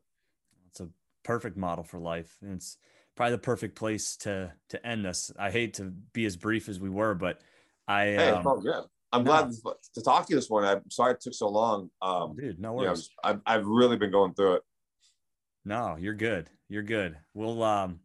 [0.70, 0.90] it's a
[1.24, 2.36] perfect model for life.
[2.42, 2.78] And it's
[3.16, 5.32] probably the perfect place to to end this.
[5.38, 7.42] I hate to be as brief as we were, but
[7.88, 9.32] I hey, um, oh, I'm no.
[9.32, 9.52] glad
[9.94, 10.72] to talk to you this morning.
[10.72, 11.92] I'm sorry it took so long.
[12.02, 13.10] Um, Dude, no worries.
[13.24, 14.64] You know, I've, I've really been going through it.
[15.66, 16.50] No, you're good.
[16.68, 17.18] You're good.
[17.34, 18.00] We'll um,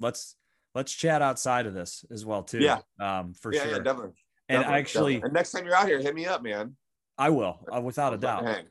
[0.00, 0.36] let's
[0.74, 2.60] let's chat outside of this as well too.
[2.60, 2.80] Yeah.
[3.00, 3.72] Um, for yeah, sure.
[3.72, 4.12] Yeah, definitely.
[4.48, 5.26] And definitely, actually, definitely.
[5.26, 6.76] and next time you're out here, hit me up, man.
[7.18, 8.44] I will, uh, without a doubt.
[8.44, 8.64] Hang.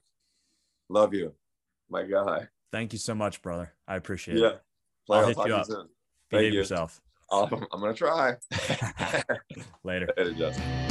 [0.89, 1.33] Love you,
[1.89, 2.47] my guy.
[2.71, 3.73] Thank you so much, brother.
[3.87, 4.47] I appreciate yeah.
[4.47, 4.61] it.
[5.09, 5.15] Yeah.
[5.15, 5.67] I'll, I'll hit you up.
[5.69, 5.89] You
[6.29, 6.59] Behave you.
[6.59, 7.01] yourself.
[7.31, 8.35] I'm gonna try.
[9.83, 10.07] Later.
[10.17, 10.90] Later, Justin.